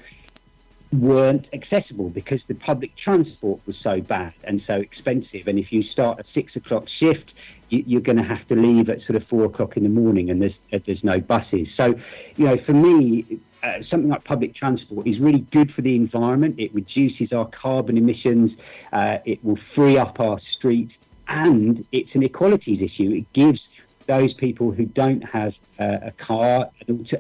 weren't 0.92 1.48
accessible 1.54 2.10
because 2.10 2.42
the 2.48 2.54
public 2.54 2.96
transport 2.98 3.62
was 3.66 3.78
so 3.82 4.02
bad 4.02 4.34
and 4.44 4.62
so 4.68 4.76
expensive. 4.76 5.48
And 5.48 5.58
if 5.58 5.72
you 5.72 5.84
start 5.84 6.20
a 6.20 6.26
six 6.34 6.56
o'clock 6.58 6.88
shift, 6.90 7.32
you, 7.70 7.84
you're 7.88 8.02
going 8.02 8.18
to 8.18 8.24
have 8.24 8.46
to 8.50 8.56
leave 8.56 8.90
at 8.90 9.00
sort 9.04 9.16
of 9.16 9.26
four 9.28 9.46
o'clock 9.46 9.78
in 9.78 9.84
the 9.84 9.90
morning, 9.90 10.30
and 10.30 10.42
there's 10.42 10.84
there's 10.86 11.04
no 11.04 11.20
buses. 11.20 11.70
So, 11.78 11.96
you 12.36 12.46
know, 12.46 12.58
for 12.58 12.74
me, 12.74 13.40
uh, 13.64 13.84
something 13.90 14.10
like 14.10 14.24
public 14.24 14.56
transport 14.56 15.08
is 15.08 15.20
really 15.20 15.46
good 15.52 15.72
for 15.74 15.82
the 15.82 15.96
environment. 15.96 16.56
It 16.58 16.74
reduces 16.74 17.32
our 17.32 17.46
carbon 17.46 17.98
emissions. 17.98 18.52
Uh, 18.92 19.18
it 19.26 19.44
will 19.44 19.60
free 19.76 19.98
up 19.98 20.20
our 20.20 20.40
streets, 20.40 20.94
and 21.28 21.86
it's 21.92 22.14
an 22.16 22.24
equalities 22.24 22.82
issue. 22.82 23.12
It 23.12 23.32
gives 23.34 23.62
those 24.08 24.34
people 24.34 24.72
who 24.72 24.86
don't 24.86 25.22
have 25.22 25.56
uh, 25.80 26.00
a 26.04 26.12
car 26.12 26.70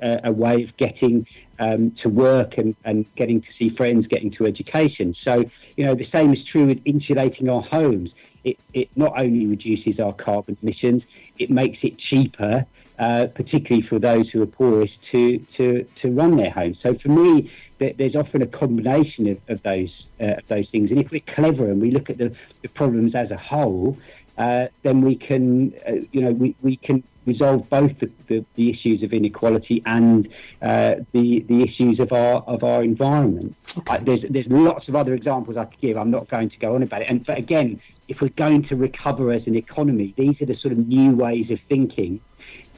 a, 0.01 0.21
a 0.25 0.31
way 0.31 0.63
of 0.63 0.75
getting 0.77 1.27
um, 1.59 1.91
to 2.01 2.09
work 2.09 2.57
and, 2.57 2.75
and 2.83 3.05
getting 3.15 3.41
to 3.41 3.47
see 3.57 3.69
friends, 3.69 4.07
getting 4.07 4.31
to 4.31 4.45
education. 4.45 5.15
So, 5.23 5.45
you 5.77 5.85
know, 5.85 5.95
the 5.95 6.09
same 6.11 6.33
is 6.33 6.43
true 6.43 6.65
with 6.65 6.81
insulating 6.85 7.49
our 7.49 7.61
homes. 7.61 8.09
It, 8.43 8.57
it 8.73 8.89
not 8.95 9.13
only 9.17 9.45
reduces 9.45 9.99
our 9.99 10.13
carbon 10.13 10.57
emissions, 10.61 11.03
it 11.37 11.51
makes 11.51 11.79
it 11.83 11.99
cheaper, 11.99 12.65
uh, 13.01 13.25
particularly 13.33 13.85
for 13.85 13.97
those 13.97 14.29
who 14.29 14.41
are 14.43 14.45
poorest, 14.45 14.93
to, 15.11 15.39
to, 15.57 15.83
to 16.01 16.11
run 16.11 16.37
their 16.37 16.51
homes. 16.51 16.77
So 16.79 16.93
for 16.93 17.09
me, 17.09 17.51
there's 17.79 18.15
often 18.15 18.43
a 18.43 18.47
combination 18.47 19.27
of, 19.27 19.39
of 19.47 19.63
those 19.63 20.05
uh, 20.21 20.35
of 20.37 20.47
those 20.47 20.69
things. 20.69 20.91
And 20.91 20.99
if 21.01 21.09
we're 21.09 21.21
clever 21.35 21.65
and 21.71 21.81
we 21.81 21.89
look 21.89 22.11
at 22.11 22.19
the, 22.19 22.35
the 22.61 22.69
problems 22.69 23.15
as 23.15 23.31
a 23.31 23.37
whole, 23.37 23.97
uh, 24.37 24.67
then 24.83 25.01
we 25.01 25.15
can, 25.15 25.73
uh, 25.87 25.93
you 26.11 26.21
know, 26.21 26.31
we, 26.31 26.55
we 26.61 26.75
can 26.75 27.01
resolve 27.25 27.67
both 27.71 27.97
the, 27.99 28.11
the, 28.27 28.45
the 28.53 28.69
issues 28.69 29.01
of 29.01 29.13
inequality 29.13 29.81
and 29.87 30.27
uh, 30.61 30.95
the 31.11 31.39
the 31.41 31.63
issues 31.63 31.99
of 31.99 32.11
our 32.13 32.43
of 32.45 32.63
our 32.63 32.83
environment. 32.83 33.55
Uh, 33.87 33.97
there's 33.97 34.21
there's 34.29 34.47
lots 34.47 34.87
of 34.87 34.95
other 34.95 35.15
examples 35.15 35.57
I 35.57 35.65
could 35.65 35.81
give. 35.81 35.97
I'm 35.97 36.11
not 36.11 36.29
going 36.29 36.51
to 36.51 36.57
go 36.57 36.75
on 36.75 36.83
about 36.83 37.01
it. 37.01 37.09
And 37.09 37.25
but 37.25 37.39
again, 37.39 37.81
if 38.07 38.21
we're 38.21 38.29
going 38.29 38.61
to 38.65 38.75
recover 38.75 39.31
as 39.31 39.47
an 39.47 39.55
economy, 39.55 40.13
these 40.17 40.39
are 40.41 40.45
the 40.45 40.55
sort 40.55 40.71
of 40.71 40.87
new 40.87 41.15
ways 41.15 41.49
of 41.49 41.59
thinking 41.67 42.19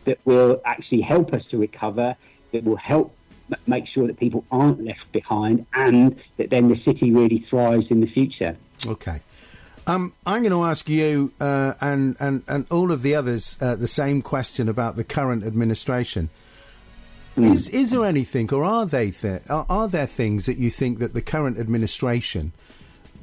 that 0.06 0.20
will 0.26 0.62
actually 0.66 1.02
help 1.02 1.34
us 1.34 1.44
to 1.52 1.58
recover. 1.58 2.16
That 2.52 2.64
will 2.64 2.78
help 2.78 3.16
make 3.68 3.88
sure 3.88 4.08
that 4.08 4.20
people 4.20 4.46
aren't 4.52 4.84
left 4.84 5.12
behind, 5.12 5.66
and 5.74 6.16
that 6.38 6.50
then 6.50 6.70
the 6.70 6.80
city 6.84 7.12
really 7.12 7.46
thrives 7.50 7.88
in 7.90 8.00
the 8.02 8.08
future. 8.08 8.56
Okay. 8.86 9.22
Um, 9.86 10.14
I'm 10.26 10.44
going 10.44 10.52
to 10.54 10.64
ask 10.64 10.88
you 10.88 11.34
uh, 11.42 11.74
and, 11.82 12.16
and, 12.20 12.44
and 12.48 12.66
all 12.72 12.92
of 12.92 13.02
the 13.02 13.16
others 13.16 13.58
uh, 13.60 13.76
the 13.76 13.88
same 13.88 14.22
question 14.22 14.70
about 14.70 14.96
the 14.96 15.04
current 15.04 15.44
administration. 15.44 16.30
Is, 17.36 17.68
is 17.70 17.92
there 17.92 18.06
anything, 18.06 18.54
or 18.54 18.64
are 18.64 18.86
they 18.86 19.10
th- 19.10 19.42
are, 19.50 19.66
are 19.68 19.88
there 19.88 20.06
things 20.06 20.46
that 20.46 20.58
you 20.58 20.70
think 20.70 21.00
that 21.00 21.14
the 21.14 21.22
current 21.22 21.58
administration 21.58 22.54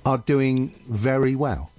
are 0.05 0.19
doing 0.19 0.75
very 0.89 1.37
well? 1.37 1.71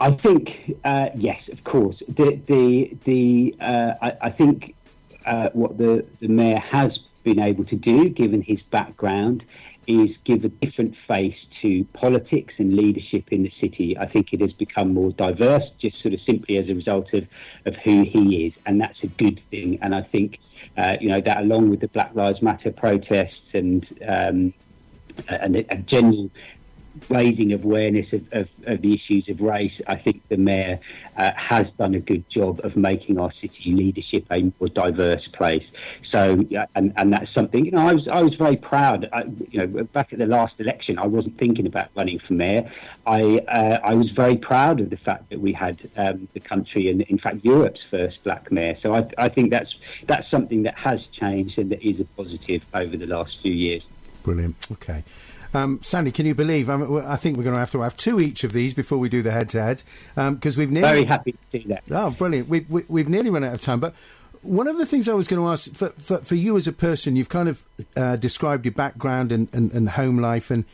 I 0.00 0.10
think 0.10 0.78
uh, 0.84 1.10
yes, 1.14 1.48
of 1.48 1.62
course. 1.64 2.02
The 2.08 2.40
the 2.46 2.96
the 3.04 3.56
uh, 3.60 3.94
I, 4.02 4.16
I 4.22 4.30
think 4.30 4.74
uh, 5.24 5.50
what 5.52 5.78
the 5.78 6.04
the 6.20 6.28
mayor 6.28 6.58
has 6.58 6.98
been 7.22 7.40
able 7.40 7.64
to 7.66 7.76
do, 7.76 8.08
given 8.08 8.42
his 8.42 8.60
background, 8.62 9.44
is 9.86 10.10
give 10.24 10.44
a 10.44 10.48
different 10.48 10.94
face 11.06 11.36
to 11.62 11.84
politics 11.92 12.54
and 12.58 12.74
leadership 12.74 13.32
in 13.32 13.42
the 13.42 13.52
city. 13.60 13.96
I 13.96 14.06
think 14.06 14.32
it 14.32 14.40
has 14.40 14.52
become 14.52 14.92
more 14.92 15.12
diverse, 15.12 15.64
just 15.78 16.00
sort 16.02 16.14
of 16.14 16.20
simply 16.22 16.58
as 16.58 16.68
a 16.68 16.74
result 16.74 17.12
of 17.14 17.26
of 17.64 17.76
who 17.76 18.02
he 18.02 18.46
is, 18.46 18.52
and 18.66 18.80
that's 18.80 19.02
a 19.02 19.08
good 19.08 19.40
thing. 19.50 19.78
And 19.80 19.94
I 19.94 20.02
think 20.02 20.38
uh, 20.76 20.96
you 21.00 21.08
know 21.08 21.20
that, 21.20 21.38
along 21.38 21.70
with 21.70 21.80
the 21.80 21.88
Black 21.88 22.14
Lives 22.14 22.42
Matter 22.42 22.72
protests 22.72 23.54
and 23.54 23.86
um, 24.06 24.54
and 25.28 25.56
a, 25.56 25.64
a 25.70 25.76
general 25.76 26.30
raising 27.08 27.52
awareness 27.52 28.12
of, 28.12 28.24
of, 28.32 28.48
of 28.66 28.82
the 28.82 28.94
issues 28.94 29.28
of 29.28 29.40
race, 29.40 29.72
I 29.86 29.96
think 29.96 30.22
the 30.28 30.36
mayor 30.36 30.78
uh, 31.16 31.32
has 31.36 31.66
done 31.78 31.94
a 31.94 32.00
good 32.00 32.28
job 32.30 32.60
of 32.64 32.76
making 32.76 33.18
our 33.18 33.32
city 33.32 33.72
leadership 33.72 34.26
a 34.30 34.52
more 34.60 34.68
diverse 34.68 35.26
place. 35.32 35.64
So, 36.10 36.44
and, 36.74 36.92
and 36.96 37.12
that's 37.12 37.32
something, 37.34 37.64
you 37.64 37.72
know, 37.72 37.86
I 37.86 37.94
was, 37.94 38.08
I 38.08 38.22
was 38.22 38.34
very 38.34 38.56
proud. 38.56 39.08
I, 39.12 39.24
you 39.50 39.66
know, 39.66 39.84
back 39.84 40.12
at 40.12 40.18
the 40.18 40.26
last 40.26 40.54
election, 40.58 40.98
I 40.98 41.06
wasn't 41.06 41.38
thinking 41.38 41.66
about 41.66 41.88
running 41.96 42.18
for 42.20 42.34
mayor. 42.34 42.70
I, 43.06 43.38
uh, 43.48 43.80
I 43.82 43.94
was 43.94 44.10
very 44.10 44.36
proud 44.36 44.80
of 44.80 44.90
the 44.90 44.96
fact 44.96 45.30
that 45.30 45.40
we 45.40 45.52
had 45.52 45.90
um, 45.96 46.28
the 46.32 46.40
country 46.40 46.88
and, 46.90 47.02
in 47.02 47.18
fact, 47.18 47.44
Europe's 47.44 47.80
first 47.90 48.22
black 48.22 48.50
mayor. 48.52 48.76
So 48.82 48.94
I, 48.94 49.08
I 49.18 49.28
think 49.28 49.50
that's, 49.50 49.74
that's 50.06 50.30
something 50.30 50.62
that 50.62 50.76
has 50.78 51.04
changed 51.08 51.58
and 51.58 51.70
that 51.70 51.86
is 51.86 52.00
a 52.00 52.04
positive 52.04 52.64
over 52.72 52.96
the 52.96 53.06
last 53.06 53.40
few 53.42 53.52
years. 53.52 53.82
Brilliant. 54.22 54.56
Okay. 54.72 55.04
Um, 55.54 55.80
Sandy, 55.82 56.10
can 56.10 56.26
you 56.26 56.34
believe? 56.34 56.68
Um, 56.68 56.80
w- 56.80 57.06
I 57.06 57.16
think 57.16 57.36
we're 57.36 57.44
going 57.44 57.54
to 57.54 57.60
have 57.60 57.70
to 57.72 57.80
have 57.82 57.96
two 57.96 58.20
each 58.20 58.44
of 58.44 58.52
these 58.52 58.74
before 58.74 58.98
we 58.98 59.08
do 59.08 59.22
the 59.22 59.30
head-to-head 59.30 59.82
because 60.14 60.56
we've 60.56 60.70
nearly. 60.70 60.88
Very 60.88 61.04
happy 61.04 61.32
to 61.52 61.58
do 61.58 61.68
that. 61.68 61.84
Oh, 61.90 62.10
brilliant. 62.10 62.48
We, 62.48 62.66
we, 62.68 62.84
we've 62.88 63.08
nearly 63.08 63.30
run 63.30 63.44
out 63.44 63.54
of 63.54 63.60
time. 63.60 63.80
But 63.80 63.94
one 64.42 64.66
of 64.66 64.76
the 64.76 64.84
things 64.84 65.08
I 65.08 65.14
was 65.14 65.28
going 65.28 65.40
to 65.40 65.48
ask 65.48 65.72
for, 65.72 65.90
for, 65.90 66.18
for 66.18 66.34
you 66.34 66.56
as 66.56 66.66
a 66.66 66.72
person, 66.72 67.16
you've 67.16 67.28
kind 67.28 67.48
of 67.48 67.64
uh, 67.96 68.16
described 68.16 68.64
your 68.64 68.72
background 68.72 69.32
and, 69.32 69.48
and, 69.52 69.72
and 69.72 69.88
home 69.90 70.18
life. 70.18 70.50
And 70.50 70.64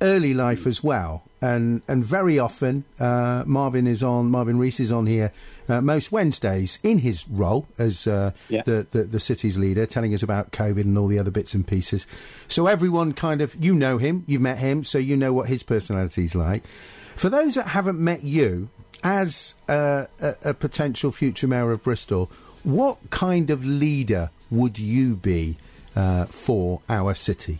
early 0.00 0.34
life 0.34 0.66
as 0.66 0.82
well. 0.82 1.22
And 1.40 1.82
and 1.86 2.04
very 2.04 2.36
often, 2.40 2.84
uh, 2.98 3.44
Marvin 3.46 3.86
is 3.86 4.02
on. 4.02 4.28
Marvin 4.28 4.58
Rees 4.58 4.80
is 4.80 4.90
on 4.90 5.06
here 5.06 5.30
uh, 5.68 5.80
most 5.80 6.10
Wednesdays 6.10 6.80
in 6.82 6.98
his 6.98 7.28
role 7.28 7.68
as 7.78 8.08
uh, 8.08 8.32
Yeah. 8.48 8.62
the, 8.64 8.86
the 8.90 9.04
the 9.04 9.20
city's 9.20 9.56
leader, 9.56 9.86
telling 9.86 10.12
us 10.14 10.24
about 10.24 10.50
COVID 10.50 10.80
and 10.80 10.98
all 10.98 11.06
the 11.06 11.18
other 11.20 11.30
bits 11.30 11.54
and 11.54 11.64
pieces. 11.64 12.06
So 12.48 12.66
everyone 12.66 13.12
kind 13.12 13.40
of 13.40 13.54
you 13.64 13.72
know 13.72 13.98
him, 13.98 14.24
you've 14.26 14.42
met 14.42 14.58
him, 14.58 14.82
so 14.82 14.98
you 14.98 15.16
know 15.16 15.32
what 15.32 15.48
his 15.48 15.62
personality's 15.62 16.34
like. 16.34 16.66
For 17.14 17.28
those 17.30 17.54
that 17.54 17.68
haven't 17.68 18.00
met 18.00 18.24
you 18.24 18.68
as 19.04 19.54
uh, 19.68 20.06
a, 20.20 20.34
a 20.42 20.54
potential 20.54 21.12
future 21.12 21.46
mayor 21.46 21.70
of 21.70 21.84
Bristol, 21.84 22.32
what 22.64 22.98
kind 23.10 23.50
of 23.50 23.64
leader 23.64 24.30
would 24.50 24.76
you 24.80 25.14
be 25.14 25.56
uh, 25.94 26.24
for 26.24 26.80
our 26.88 27.14
city? 27.14 27.58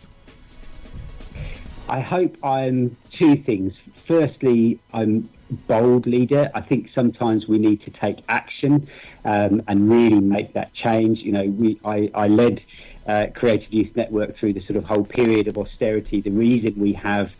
I 1.89 2.01
hope 2.01 2.37
I'm 2.43 2.95
two 3.11 3.35
things. 3.35 3.73
Firstly, 4.07 4.79
I'm 4.93 5.27
bold 5.67 6.05
leader. 6.05 6.51
I 6.53 6.61
think 6.61 6.91
sometimes 6.93 7.47
we 7.47 7.57
need 7.57 7.81
to 7.83 7.91
take 7.91 8.19
action 8.29 8.87
um, 9.25 9.63
and 9.67 9.89
really 9.89 10.19
make 10.19 10.53
that 10.53 10.73
change. 10.73 11.19
You 11.19 11.31
know, 11.31 11.45
we 11.45 11.79
I, 11.83 12.11
I 12.13 12.27
led 12.27 12.61
uh, 13.07 13.27
Creative 13.33 13.73
Youth 13.73 13.95
Network 13.95 14.37
through 14.37 14.53
the 14.53 14.61
sort 14.61 14.77
of 14.77 14.83
whole 14.83 15.03
period 15.03 15.47
of 15.47 15.57
austerity. 15.57 16.21
The 16.21 16.29
reason 16.29 16.79
we 16.79 16.93
have 16.93 17.31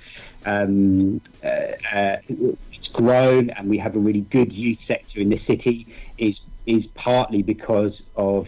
um, 0.48 1.22
uh, 1.44 1.48
uh, 1.48 2.18
it's 2.28 2.88
grown 2.92 3.52
and 3.52 3.70
we 3.70 3.78
have 3.78 3.96
a 3.96 4.00
really 4.00 4.22
good 4.22 4.52
youth 4.52 4.80
sector 4.88 5.20
in 5.20 5.30
the 5.30 5.40
city 5.46 5.86
is 6.18 6.36
is 6.66 6.86
partly 6.96 7.42
because 7.42 8.02
of 8.16 8.48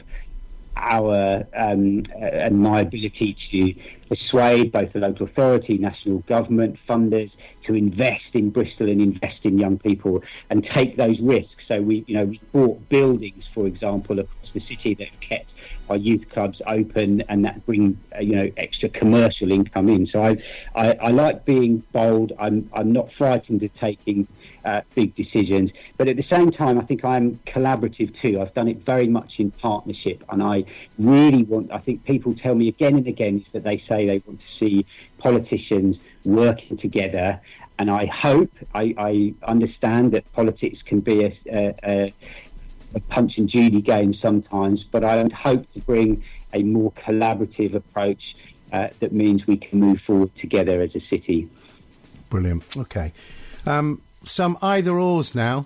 our 0.78 1.46
um, 1.56 2.04
uh, 2.16 2.26
and 2.26 2.60
my 2.60 2.82
ability 2.82 3.38
to 3.52 4.16
persuade 4.16 4.72
both 4.72 4.92
the 4.94 5.00
local 5.00 5.26
authority, 5.28 5.78
national 5.78 6.20
government, 6.20 6.78
funders 6.88 7.32
to 7.68 7.74
invest 7.74 8.24
in 8.34 8.50
Bristol 8.50 8.90
and 8.90 9.02
invest 9.02 9.40
in 9.44 9.58
young 9.58 9.78
people 9.78 10.22
and 10.50 10.68
take 10.74 10.98
those 10.98 11.20
risks. 11.22 11.64
So 11.68 11.82
we, 11.82 12.04
you 12.08 12.16
know, 12.16 12.26
we 12.26 12.42
bought 12.52 12.90
buildings, 12.90 13.44
for 13.54 13.68
example, 13.68 14.20
across 14.20 14.50
the 14.54 14.62
city 14.62 14.96
that 14.96 15.08
have 15.08 15.20
kept 15.22 15.52
our 15.90 15.98
youth 15.98 16.24
clubs 16.30 16.62
open 16.68 17.22
and 17.28 17.44
that 17.46 17.66
bring 17.66 18.00
uh, 18.16 18.22
you 18.22 18.36
know 18.36 18.50
extra 18.58 18.90
commercial 18.90 19.52
income 19.52 19.90
in. 19.90 20.08
So 20.08 20.24
I, 20.24 20.38
I, 20.76 20.94
I 20.94 21.08
like 21.10 21.46
being 21.46 21.84
bold. 21.92 22.32
I'm 22.40 22.70
I'm 22.74 22.92
not 22.94 23.10
frightened 23.18 23.62
of 23.64 23.74
taking 23.76 24.28
uh, 24.66 24.82
big 24.96 25.16
decisions, 25.16 25.72
but 25.98 26.08
at 26.08 26.18
the 26.18 26.26
same 26.30 26.52
time, 26.52 26.78
I 26.78 26.84
think 26.84 27.04
I'm 27.04 27.40
collaborative 27.48 28.20
too. 28.22 28.42
I've 28.42 28.54
done 28.54 28.68
it 28.68 28.78
very 28.78 29.08
much 29.08 29.34
in 29.40 29.52
partnership, 29.52 30.24
and 30.30 30.42
I 30.42 30.66
really 30.98 31.44
want. 31.44 31.72
I 31.72 31.80
think 31.80 32.04
people 32.06 32.36
tell 32.36 32.56
me 32.56 32.68
again 32.68 32.96
and 32.96 33.08
again 33.08 33.46
that 33.54 33.64
they 33.64 33.84
say 33.90 34.06
they 34.06 34.22
want 34.26 34.40
to 34.40 34.60
see 34.60 34.86
politicians 35.18 35.98
working 36.26 36.78
together. 36.78 37.40
And 37.80 37.90
I 37.90 38.06
hope, 38.06 38.52
I, 38.76 38.94
I 38.98 39.34
understand 39.42 40.12
that 40.12 40.32
politics 40.34 40.80
can 40.86 41.00
be 41.00 41.24
a, 41.24 41.36
a, 41.52 42.14
a 42.94 43.00
punch 43.10 43.38
and 43.38 43.50
Judy 43.50 43.82
game 43.82 44.14
sometimes, 44.14 44.84
but 44.84 45.04
I 45.04 45.28
hope 45.34 45.66
to 45.74 45.80
bring 45.80 46.24
a 46.54 46.62
more 46.62 46.92
collaborative 46.92 47.74
approach 47.74 48.22
uh, 48.72 48.90
that 49.00 49.12
means 49.14 49.48
we 49.48 49.58
can 49.58 49.80
move 49.80 50.00
forward 50.06 50.32
together 50.38 50.82
as 50.82 50.96
a 50.96 51.00
city. 51.00 51.50
Brilliant. 52.30 52.78
Okay. 52.78 53.14
Um, 53.66 54.02
some 54.24 54.58
either 54.62 54.98
ors 55.00 55.34
now. 55.36 55.66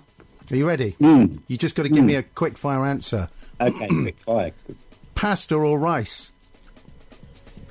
Are 0.50 0.56
you 0.56 0.66
ready? 0.66 0.92
Mm. 1.00 1.40
You 1.48 1.56
just 1.56 1.74
got 1.74 1.82
to 1.84 1.88
give 1.88 2.04
me 2.04 2.14
a 2.14 2.22
quick 2.22 2.56
fire 2.56 2.84
answer. 2.86 3.28
Okay, 3.60 3.88
quick 3.88 4.18
fire. 4.20 4.52
Pasta 5.14 5.54
or 5.56 5.78
rice? 5.78 6.30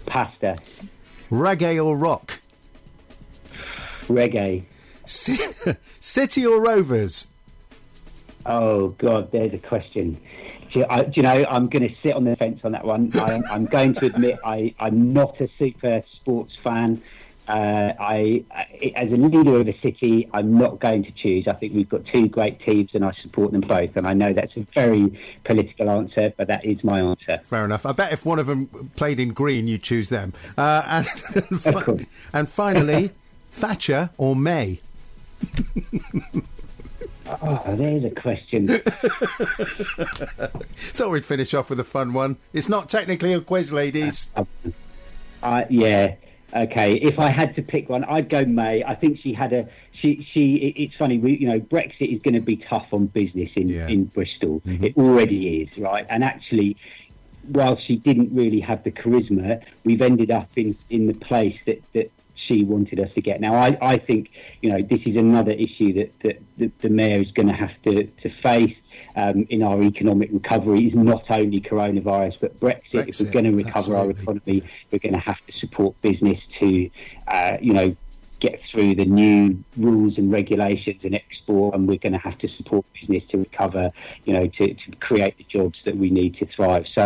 Pasta, 0.06 0.58
Reggae 1.32 1.84
or 1.84 1.98
rock? 1.98 2.40
reggae. 4.04 4.64
Ci- 5.08 5.38
City 6.00 6.46
or 6.46 6.62
Rovers? 6.62 7.28
Oh 8.46 8.90
God, 8.90 9.32
there's 9.32 9.54
a 9.54 9.58
question. 9.58 10.20
Do 10.72 10.80
you, 10.80 10.86
I, 10.90 11.04
do 11.04 11.12
you 11.16 11.24
know, 11.24 11.46
I'm 11.50 11.68
going 11.68 11.88
to 11.88 11.96
sit 12.04 12.14
on 12.14 12.26
the 12.26 12.36
fence 12.36 12.60
on 12.64 12.74
that 12.74 12.86
one. 12.86 13.12
I, 13.16 13.42
I'm 13.50 13.66
going 13.66 13.96
to 13.96 14.08
admit 14.08 14.38
I, 14.46 14.74
I'm 14.80 15.14
not 15.14 15.40
a 15.42 15.50
super 15.58 16.04
sports 16.16 16.54
fan. 16.64 17.02
Uh, 17.48 17.94
I, 18.00 18.44
I, 18.52 18.94
as 18.96 19.12
a 19.12 19.18
leader 19.18 19.60
of 19.60 19.68
a 19.68 19.80
city, 19.82 20.28
I'm 20.34 20.58
not 20.58 20.80
going 20.80 21.04
to 21.04 21.12
choose. 21.12 21.48
I 21.48 21.54
think 21.54 21.74
we've 21.76 21.88
got 21.88 22.04
two 22.12 22.28
great 22.28 22.60
teams, 22.62 22.90
and 22.94 23.06
I 23.06 23.14
support 23.22 23.52
them 23.52 23.62
both. 23.62 23.96
And 23.96 24.08
I 24.08 24.14
know 24.14 24.34
that's 24.34 24.56
a 24.58 24.66
very 24.74 25.20
political 25.44 25.90
answer, 25.90 26.34
but 26.38 26.48
that 26.48 26.66
is 26.66 26.84
my 26.84 27.00
answer. 27.02 27.42
Fair 27.44 27.66
enough. 27.66 27.86
I 27.86 27.92
bet 27.92 28.12
if 28.12 28.26
one 28.26 28.40
of 28.40 28.48
them 28.48 28.68
played 28.96 29.20
in 29.20 29.34
green, 29.34 29.68
you'd 29.68 29.84
choose 29.84 30.10
them. 30.10 30.34
Uh, 30.58 30.84
and, 30.88 31.08
and, 31.66 32.08
and 32.34 32.50
finally, 32.50 33.12
Thatcher 33.52 34.10
or 34.18 34.36
May? 34.36 34.82
Oh, 37.28 37.76
there's 37.76 38.04
a 38.04 38.12
question. 38.12 38.68
Thought 40.76 41.12
we'd 41.12 41.26
finish 41.26 41.54
off 41.54 41.70
with 41.70 41.80
a 41.80 41.84
fun 41.84 42.14
one. 42.14 42.38
It's 42.54 42.70
not 42.70 42.90
technically 42.90 43.34
a 43.34 43.42
quiz, 43.42 43.74
ladies. 43.74 44.28
Uh, 45.42 45.64
yeah. 45.70 46.16
Okay. 46.56 46.94
If 46.96 47.20
I 47.20 47.30
had 47.32 47.56
to 47.58 47.62
pick 47.62 47.90
one, 47.90 48.04
I'd 48.06 48.30
go 48.30 48.46
May. 48.46 48.84
I 48.84 48.96
think 48.96 49.20
she 49.20 49.34
had 49.34 49.52
a. 49.54 49.68
She. 49.92 50.26
She. 50.32 50.56
It, 50.56 50.82
it's 50.84 50.96
funny. 50.96 51.18
We, 51.18 51.38
you 51.38 51.48
know, 51.48 51.60
Brexit 51.60 52.14
is 52.16 52.22
going 52.22 52.36
to 52.36 52.40
be 52.42 52.58
tough 52.58 52.88
on 52.94 53.08
business 53.08 53.50
in 53.56 53.68
Yeah. 53.70 53.88
in 53.88 54.06
Bristol. 54.06 54.62
Mm-hmm. 54.62 54.84
It 54.86 54.98
already 54.98 55.62
is, 55.62 55.78
right? 55.78 56.06
And 56.10 56.24
actually, 56.24 56.78
while 57.48 57.78
she 57.78 57.98
didn't 57.98 58.34
really 58.34 58.62
have 58.62 58.84
the 58.84 58.92
charisma, 58.92 59.62
we've 59.84 60.02
ended 60.02 60.32
up 60.32 60.50
in 60.56 60.78
in 60.90 61.08
the 61.08 61.14
place 61.14 61.58
that 61.66 61.82
that 61.94 62.12
she 62.36 62.64
wanted 62.64 63.00
us 63.00 63.12
to 63.16 63.22
get. 63.22 63.42
Now, 63.42 63.56
I, 63.56 63.78
I 63.82 63.98
think 63.98 64.30
you 64.62 64.70
know 64.70 64.80
this 64.80 65.00
is 65.06 65.16
another 65.18 65.52
issue 65.52 65.94
that 65.94 66.20
that, 66.22 66.42
that 66.60 66.80
the 66.80 66.90
mayor 66.90 67.20
is 67.20 67.32
going 67.32 67.48
to 67.48 67.54
have 67.54 67.72
to 67.84 68.06
to 68.06 68.30
face. 68.42 68.76
Um, 69.16 69.48
in 69.50 69.64
our 69.64 69.82
economic 69.82 70.30
recovery 70.34 70.88
is 70.88 70.94
not 70.94 71.24
only 71.30 71.62
coronavirus 71.62 72.38
but 72.42 72.60
Brexit. 72.60 73.08
if 73.08 73.20
we're 73.22 73.32
going 73.32 73.46
to 73.46 73.52
recover 73.52 73.96
our 73.96 74.10
absolutely. 74.10 74.58
economy, 74.58 74.74
we're 74.92 75.00
going 75.00 75.14
to 75.14 75.20
have 75.20 75.38
to 75.48 75.54
support 75.54 76.02
business 76.02 76.40
to, 76.60 76.90
uh, 77.28 77.58
you 77.62 77.74
know, 77.74 77.96
get 78.40 78.62
through 78.72 78.96
the 78.96 79.06
new 79.06 79.64
rules 79.78 80.18
and 80.18 80.32
regulations 80.32 81.02
and 81.04 81.16
export, 81.16 81.74
and 81.76 81.88
we're 81.88 81.98
going 81.98 82.14
to 82.14 82.20
have 82.20 82.38
to 82.40 82.48
support 82.48 82.86
business 83.00 83.24
to 83.30 83.38
recover, 83.38 83.92
you 84.26 84.34
know, 84.34 84.48
to, 84.48 84.74
to 84.74 84.92
create 85.00 85.38
the 85.38 85.44
jobs 85.46 85.80
that 85.86 85.96
we 85.98 86.10
need 86.10 86.38
to 86.38 86.46
thrive. 86.46 86.86
So 86.94 87.02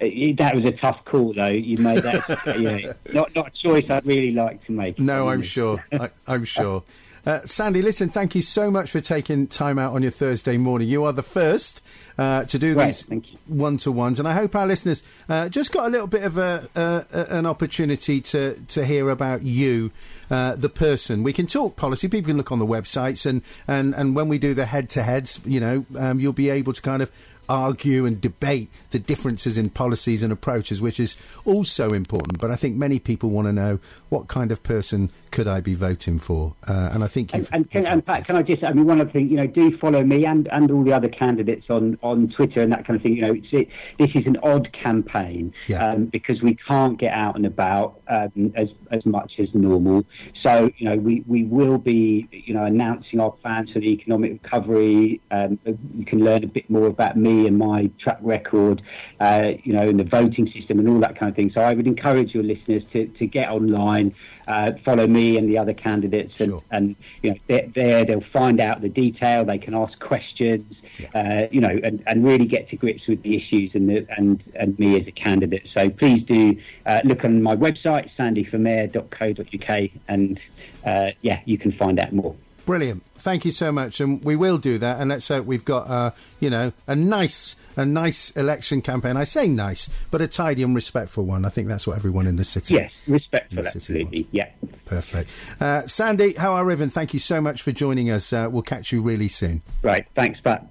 uh, 0.00 0.06
that 0.38 0.52
was 0.54 0.64
a 0.64 0.72
tough 0.72 1.04
call, 1.04 1.32
though. 1.32 1.46
You 1.46 1.78
made 1.78 2.02
that, 2.02 2.56
you 2.58 2.62
know, 2.62 2.92
not 3.12 3.34
not 3.34 3.48
a 3.48 3.50
choice 3.50 3.88
I'd 3.88 4.04
really 4.04 4.32
like 4.32 4.64
to 4.66 4.72
make. 4.72 4.98
No, 4.98 5.28
I'm 5.28 5.42
sure. 5.42 5.84
I, 5.92 6.10
I'm 6.26 6.44
sure. 6.44 6.82
Uh, 7.26 7.40
Sandy, 7.46 7.80
listen, 7.80 8.10
thank 8.10 8.34
you 8.34 8.42
so 8.42 8.70
much 8.70 8.90
for 8.90 9.00
taking 9.00 9.46
time 9.46 9.78
out 9.78 9.94
on 9.94 10.02
your 10.02 10.10
Thursday 10.10 10.58
morning. 10.58 10.88
You 10.88 11.04
are 11.04 11.12
the 11.12 11.22
first 11.22 11.80
uh, 12.18 12.44
to 12.44 12.58
do 12.58 12.74
Right, 12.74 13.02
these 13.08 13.32
one 13.46 13.78
to 13.78 13.92
ones, 13.92 14.18
and 14.18 14.28
I 14.28 14.32
hope 14.34 14.54
our 14.54 14.66
listeners 14.66 15.02
uh, 15.28 15.48
just 15.48 15.72
got 15.72 15.86
a 15.86 15.90
little 15.90 16.06
bit 16.06 16.22
of 16.22 16.36
a, 16.36 16.68
uh, 16.76 17.02
an 17.12 17.46
opportunity 17.46 18.20
to 18.20 18.62
to 18.68 18.84
hear 18.84 19.08
about 19.08 19.42
you, 19.42 19.90
uh, 20.30 20.54
the 20.56 20.68
person. 20.68 21.22
We 21.22 21.32
can 21.32 21.46
talk 21.46 21.76
policy. 21.76 22.08
People 22.08 22.28
can 22.28 22.36
look 22.36 22.52
on 22.52 22.58
the 22.58 22.66
websites, 22.66 23.24
and 23.24 23.42
and 23.66 23.94
and 23.94 24.14
when 24.14 24.28
we 24.28 24.38
do 24.38 24.52
the 24.52 24.66
head 24.66 24.90
to 24.90 25.02
heads, 25.02 25.40
you 25.46 25.60
know, 25.60 25.86
um, 25.98 26.20
you'll 26.20 26.34
be 26.34 26.50
able 26.50 26.74
to 26.74 26.82
kind 26.82 27.02
of 27.02 27.10
argue 27.48 28.06
and 28.06 28.20
debate 28.20 28.70
the 28.90 28.98
differences 28.98 29.58
in 29.58 29.70
policies 29.70 30.22
and 30.22 30.32
approaches, 30.32 30.80
which 30.80 30.98
is 31.00 31.16
also 31.44 31.90
important. 31.90 32.38
But 32.40 32.50
I 32.50 32.56
think 32.56 32.76
many 32.76 32.98
people 32.98 33.30
want 33.30 33.46
to 33.48 33.52
know 33.52 33.78
what 34.08 34.28
kind 34.28 34.52
of 34.52 34.62
person 34.62 35.10
could 35.30 35.48
I 35.48 35.60
be 35.60 35.74
voting 35.74 36.20
for, 36.20 36.54
uh, 36.68 36.90
and 36.92 37.02
I 37.02 37.08
think 37.08 37.34
And, 37.34 37.42
you've. 37.42 37.52
and, 37.52 37.70
can, 37.70 37.86
and 37.86 38.06
Pat, 38.06 38.24
can 38.24 38.36
I 38.36 38.42
just, 38.42 38.62
I 38.62 38.72
mean, 38.72 38.86
one 38.86 39.00
other 39.00 39.10
thing, 39.10 39.28
you 39.28 39.36
know, 39.36 39.48
do 39.48 39.76
follow 39.78 40.04
me 40.04 40.24
and, 40.24 40.46
and 40.52 40.70
all 40.70 40.84
the 40.84 40.92
other 40.92 41.08
candidates 41.08 41.66
on, 41.68 41.98
on 42.02 42.28
Twitter 42.28 42.60
and 42.62 42.70
that 42.72 42.86
kind 42.86 42.96
of 42.96 43.02
thing. 43.02 43.16
You 43.16 43.22
know, 43.22 43.32
it's, 43.34 43.48
it, 43.50 43.68
this 43.98 44.10
is 44.14 44.26
an 44.26 44.36
odd 44.44 44.72
campaign 44.72 45.52
Yeah. 45.66 45.84
um, 45.90 46.04
because 46.06 46.40
we 46.40 46.54
can't 46.54 46.98
get 47.00 47.12
out 47.12 47.34
and 47.34 47.46
about 47.46 48.00
um, 48.06 48.52
as, 48.54 48.68
as 48.92 49.04
much 49.04 49.32
as 49.40 49.48
normal. 49.54 50.04
So, 50.40 50.70
you 50.76 50.88
know, 50.88 50.96
we, 50.96 51.24
we 51.26 51.42
will 51.42 51.78
be, 51.78 52.28
you 52.30 52.54
know, 52.54 52.64
announcing 52.64 53.18
our 53.18 53.32
plans 53.32 53.72
for 53.72 53.80
the 53.80 53.88
economic 53.88 54.40
recovery. 54.40 55.20
Um, 55.32 55.58
you 55.64 56.04
can 56.06 56.20
learn 56.20 56.44
a 56.44 56.48
bit 56.48 56.70
more 56.70 56.86
about 56.86 57.16
me 57.16 57.33
and 57.46 57.58
my 57.58 57.90
track 57.98 58.18
record, 58.22 58.82
uh, 59.20 59.52
you 59.62 59.72
know, 59.76 59.86
and 59.88 59.98
the 59.98 60.04
voting 60.18 60.46
system 60.52 60.78
and 60.78 60.88
all 60.88 61.00
that 61.00 61.16
kind 61.18 61.28
of 61.30 61.36
thing. 61.36 61.50
So 61.54 61.60
I 61.60 61.74
would 61.74 61.86
encourage 61.86 62.34
your 62.34 62.44
listeners 62.52 62.82
to, 62.92 63.06
to 63.18 63.26
get 63.26 63.48
online, 63.50 64.14
uh, 64.46 64.72
follow 64.84 65.06
me 65.06 65.36
and 65.38 65.48
the 65.48 65.58
other 65.58 65.74
candidates, 65.74 66.40
and, 66.40 66.50
Sure. 66.50 66.62
and 66.70 66.96
you 67.22 67.30
know, 67.30 67.36
they're 67.48 67.68
there. 67.74 68.04
They'll 68.04 68.30
find 68.32 68.60
out 68.60 68.80
the 68.80 68.88
detail. 68.88 69.44
They 69.44 69.58
can 69.58 69.74
ask 69.74 69.98
questions, 69.98 70.74
uh, 71.14 71.42
you 71.50 71.60
know, 71.60 71.74
and, 71.82 72.02
and 72.06 72.24
really 72.24 72.46
get 72.46 72.68
to 72.70 72.76
grips 72.76 73.06
with 73.08 73.22
the 73.22 73.36
issues 73.36 73.70
and 73.74 73.88
the, 73.90 74.06
and 74.16 74.42
and 74.54 74.78
me 74.78 75.00
as 75.00 75.06
a 75.06 75.12
candidate. 75.12 75.66
So 75.74 75.90
please 75.90 76.22
do 76.24 76.56
uh, 76.86 77.00
look 77.04 77.24
on 77.24 77.42
my 77.42 77.56
website, 77.56 78.10
sandyformayor.co.uk, 78.18 79.90
and 80.08 80.40
uh, 80.84 81.10
yeah, 81.22 81.40
you 81.44 81.58
can 81.58 81.72
find 81.72 81.98
out 81.98 82.12
more. 82.12 82.36
Brilliant. 82.66 83.02
Thank 83.16 83.44
you 83.44 83.52
so 83.52 83.72
much, 83.72 84.00
and 84.00 84.22
we 84.24 84.36
will 84.36 84.58
do 84.58 84.78
that. 84.78 85.00
And 85.00 85.10
let's 85.10 85.28
hope 85.28 85.46
we've 85.46 85.64
got, 85.64 85.88
uh, 85.88 86.10
you 86.40 86.50
know, 86.50 86.72
a 86.86 86.96
nice, 86.96 87.56
a 87.76 87.84
nice 87.84 88.30
election 88.32 88.82
campaign. 88.82 89.16
I 89.16 89.24
say 89.24 89.48
nice, 89.48 89.88
but 90.10 90.22
a 90.22 90.26
tidy 90.26 90.62
and 90.62 90.74
respectful 90.74 91.24
one. 91.24 91.44
I 91.44 91.50
think 91.50 91.68
that's 91.68 91.86
what 91.86 91.96
everyone 91.96 92.26
in 92.26 92.36
the 92.36 92.44
city. 92.44 92.74
Yes, 92.74 92.92
respectful, 93.06 93.66
absolutely. 93.66 94.26
Yeah. 94.30 94.50
Perfect. 94.84 95.30
Uh, 95.60 95.86
Sandy, 95.86 96.34
Hore-Ruthven? 96.34 96.90
Thank 96.90 97.14
you 97.14 97.20
so 97.20 97.40
much 97.40 97.62
for 97.62 97.72
joining 97.72 98.10
us. 98.10 98.32
Uh, 98.32 98.48
we'll 98.50 98.62
catch 98.62 98.92
you 98.92 99.02
really 99.02 99.28
soon. 99.28 99.62
Right. 99.82 100.06
Thanks, 100.14 100.40
Pat. 100.40 100.66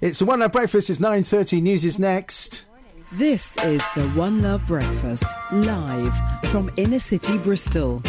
It's 0.00 0.18
the 0.18 0.26
One 0.26 0.40
Love 0.40 0.52
Breakfast. 0.52 0.90
It's 0.90 1.00
nine 1.00 1.24
thirty. 1.24 1.60
News 1.60 1.84
is 1.84 1.98
next. 1.98 2.66
This 3.14 3.54
is 3.62 3.80
the 3.94 4.10
One 4.18 4.42
Love 4.42 4.66
Breakfast, 4.66 5.22
live 5.52 6.12
from 6.50 6.68
inner 6.76 6.98
city 6.98 7.38
Bristol. 7.38 8.02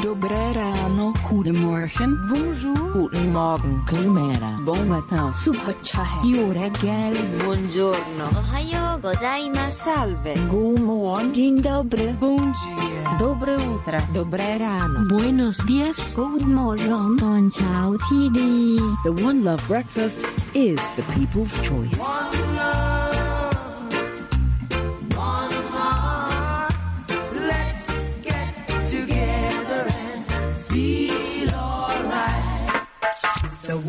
Dobré 0.00 0.54
rano, 0.54 1.12
goedemorgen. 1.28 2.14
Bonjour. 2.30 2.92
Goedemorgen. 2.92 3.82
Goedemera. 3.84 4.62
Bon 4.64 4.86
matin. 4.86 5.34
Subhacha. 5.34 6.22
Juregel. 6.22 7.18
Buongiorno. 7.42 8.30
Ohayo 8.38 9.00
gozaimasu. 9.02 9.90
Salve. 9.90 10.34
Good 10.48 10.78
morning. 10.78 11.34
Dzień 11.34 11.62
dobry. 11.62 12.14
Bom 12.20 12.52
dia. 12.52 13.18
Dobre 13.18 13.56
utra. 13.58 14.06
Dobré 14.14 14.58
rano. 14.58 15.08
Buenos 15.08 15.58
dias. 15.66 16.14
Good 16.14 16.46
morning. 16.46 17.16
Don 17.18 17.50
ciao 17.50 17.98
tidi. 18.08 18.78
The 19.02 19.10
One 19.10 19.42
Love 19.42 19.66
Breakfast 19.66 20.22
is 20.54 20.78
the 20.94 21.02
people's 21.10 21.58
choice. 21.62 21.98
One. 21.98 22.51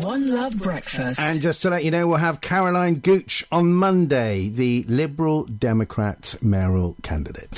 One 0.04 0.26
Love 0.26 0.58
Breakfast. 0.58 1.18
And 1.18 1.40
just 1.40 1.62
to 1.62 1.70
let 1.70 1.82
you 1.82 1.90
know, 1.90 2.06
we'll 2.06 2.18
have 2.18 2.42
Caroline 2.42 2.96
Gooch 2.96 3.42
on 3.50 3.72
Monday, 3.72 4.48
the 4.50 4.84
Liberal 4.86 5.44
Democrat 5.44 6.34
mayoral 6.42 6.94
candidate. 7.02 7.52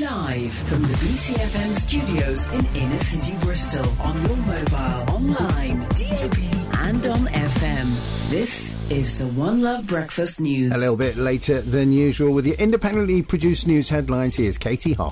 Live 0.00 0.52
from 0.52 0.82
the 0.82 0.94
BCFM 0.94 1.74
studios 1.74 2.46
in 2.52 2.64
inner 2.76 2.98
city 3.00 3.36
Bristol 3.38 3.90
on 4.02 4.14
your 4.24 4.36
mobile, 4.36 5.14
online, 5.14 5.80
DAB, 5.96 6.36
and 6.74 7.06
on 7.08 7.26
FM. 7.26 8.30
This 8.30 8.76
is 8.88 9.18
the 9.18 9.26
One 9.26 9.60
Love 9.60 9.88
Breakfast 9.88 10.40
News. 10.40 10.72
A 10.72 10.76
little 10.78 10.96
bit 10.96 11.16
later 11.16 11.60
than 11.60 11.92
usual 11.92 12.32
with 12.32 12.46
your 12.46 12.56
independently 12.56 13.22
produced 13.22 13.66
news 13.66 13.88
headlines. 13.88 14.36
Here's 14.36 14.58
Katie 14.58 14.92
Hoff. 14.92 15.08